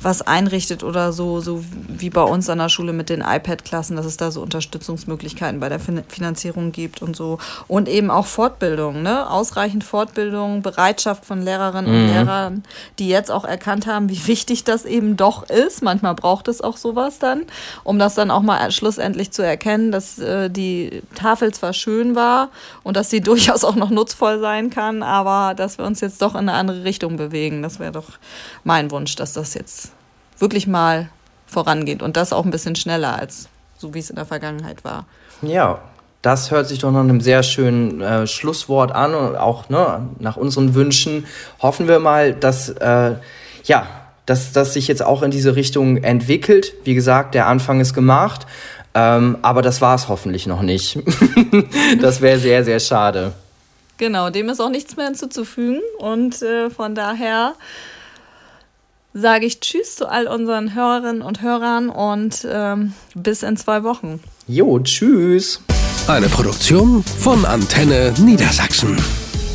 was 0.00 0.22
einrichtet 0.22 0.84
oder 0.84 1.12
so, 1.12 1.40
so 1.40 1.64
wie 1.88 2.10
bei 2.10 2.22
uns 2.22 2.48
an 2.48 2.58
der 2.58 2.68
Schule 2.68 2.92
mit 2.92 3.08
den 3.08 3.20
iPad-Klassen, 3.20 3.96
dass 3.96 4.06
es 4.06 4.16
da 4.16 4.30
so 4.30 4.42
Unterstützungsmöglichkeiten 4.42 5.58
bei 5.58 5.68
der 5.68 5.80
Finanzierung 5.80 6.70
gibt 6.70 7.02
und 7.02 7.16
so. 7.16 7.38
Und 7.66 7.88
eben 7.88 8.10
auch 8.10 8.26
Fortbildung, 8.26 9.02
ne? 9.02 9.28
Ausreichend 9.28 9.82
Fortbildung, 9.82 10.62
Bereitschaft 10.62 11.24
von 11.24 11.42
Lehrerinnen 11.42 11.90
mhm. 11.90 12.00
und 12.00 12.14
Lehrern, 12.14 12.62
die 12.98 13.08
jetzt 13.08 13.30
auch 13.30 13.44
erkannt 13.44 13.86
haben, 13.86 14.08
wie 14.08 14.26
wichtig 14.28 14.62
das 14.62 14.84
eben 14.84 15.16
doch 15.16 15.48
ist. 15.48 15.82
Manchmal 15.82 16.14
braucht 16.14 16.46
es 16.46 16.60
auch 16.60 16.76
sowas 16.76 17.18
dann, 17.18 17.42
um 17.82 17.98
das 17.98 18.14
dann 18.14 18.30
auch 18.30 18.42
mal 18.42 18.70
schlussendlich 18.70 19.32
zu 19.32 19.42
erkennen, 19.42 19.90
dass 19.90 20.18
äh, 20.20 20.48
die 20.48 21.02
Tafel 21.16 21.52
zwar 21.52 21.72
schön 21.72 22.14
war 22.14 22.50
und 22.84 22.96
dass 22.96 23.10
sie 23.10 23.20
durchaus 23.28 23.64
auch 23.64 23.74
noch 23.74 23.90
nutzvoll 23.90 24.38
sein 24.38 24.70
kann, 24.70 25.02
aber 25.02 25.54
dass 25.54 25.76
wir 25.76 25.84
uns 25.84 26.00
jetzt 26.00 26.22
doch 26.22 26.34
in 26.34 26.48
eine 26.48 26.52
andere 26.52 26.84
Richtung 26.84 27.16
bewegen. 27.16 27.62
Das 27.62 27.80
wäre 27.80 27.92
doch 27.92 28.10
mein 28.62 28.92
Wunsch, 28.92 29.16
dass 29.16 29.32
das 29.32 29.54
jetzt 29.54 29.87
wirklich 30.38 30.66
mal 30.66 31.08
vorangeht 31.46 32.02
und 32.02 32.16
das 32.16 32.32
auch 32.32 32.44
ein 32.44 32.50
bisschen 32.50 32.76
schneller 32.76 33.18
als 33.18 33.48
so 33.78 33.94
wie 33.94 34.00
es 34.00 34.10
in 34.10 34.16
der 34.16 34.26
Vergangenheit 34.26 34.84
war. 34.84 35.06
Ja, 35.40 35.80
das 36.20 36.50
hört 36.50 36.68
sich 36.68 36.80
doch 36.80 36.90
noch 36.90 37.00
einem 37.00 37.20
sehr 37.20 37.42
schönen 37.42 38.00
äh, 38.00 38.26
Schlusswort 38.26 38.92
an 38.92 39.14
und 39.14 39.36
auch 39.36 39.68
ne, 39.68 40.08
nach 40.18 40.36
unseren 40.36 40.74
Wünschen 40.74 41.26
hoffen 41.60 41.86
wir 41.86 42.00
mal, 42.00 42.34
dass 42.34 42.70
äh, 42.70 43.14
ja, 43.64 43.86
dass 44.26 44.52
das 44.52 44.74
sich 44.74 44.88
jetzt 44.88 45.02
auch 45.02 45.22
in 45.22 45.30
diese 45.30 45.56
Richtung 45.56 45.98
entwickelt. 45.98 46.74
Wie 46.84 46.94
gesagt, 46.94 47.34
der 47.34 47.46
Anfang 47.46 47.80
ist 47.80 47.94
gemacht, 47.94 48.46
ähm, 48.94 49.38
aber 49.42 49.62
das 49.62 49.80
war 49.80 49.94
es 49.94 50.08
hoffentlich 50.08 50.46
noch 50.46 50.60
nicht. 50.60 50.98
das 52.02 52.20
wäre 52.20 52.38
sehr, 52.38 52.64
sehr 52.64 52.80
schade. 52.80 53.32
Genau, 53.96 54.30
dem 54.30 54.48
ist 54.48 54.60
auch 54.60 54.70
nichts 54.70 54.96
mehr 54.96 55.06
hinzuzufügen 55.06 55.80
und 55.98 56.42
äh, 56.42 56.68
von 56.68 56.94
daher 56.94 57.54
sage 59.12 59.46
ich 59.46 59.60
Tschüss 59.60 59.96
zu 59.96 60.08
all 60.08 60.26
unseren 60.26 60.74
Hörerinnen 60.74 61.22
und 61.22 61.42
Hörern 61.42 61.88
und 61.88 62.46
ähm, 62.50 62.92
bis 63.14 63.42
in 63.42 63.56
zwei 63.56 63.82
Wochen. 63.82 64.20
Jo, 64.46 64.78
tschüss. 64.80 65.60
Eine 66.06 66.28
Produktion 66.28 67.02
von 67.02 67.44
Antenne 67.44 68.14
Niedersachsen. 68.18 68.96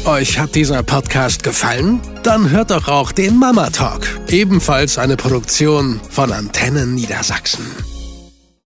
Euch 0.06 0.38
hat 0.38 0.54
dieser 0.56 0.84
Podcast 0.84 1.44
gefallen? 1.44 2.02
Dann 2.24 2.50
hört 2.50 2.72
doch 2.72 2.90
auch 2.90 3.12
den 3.12 3.38
Mama 3.38 3.70
Talk, 3.70 4.06
ebenfalls 4.28 4.98
eine 4.98 5.16
Produktion 5.16 6.02
von 6.10 6.32
Antenne 6.32 6.86
Niedersachsen. 6.86 7.66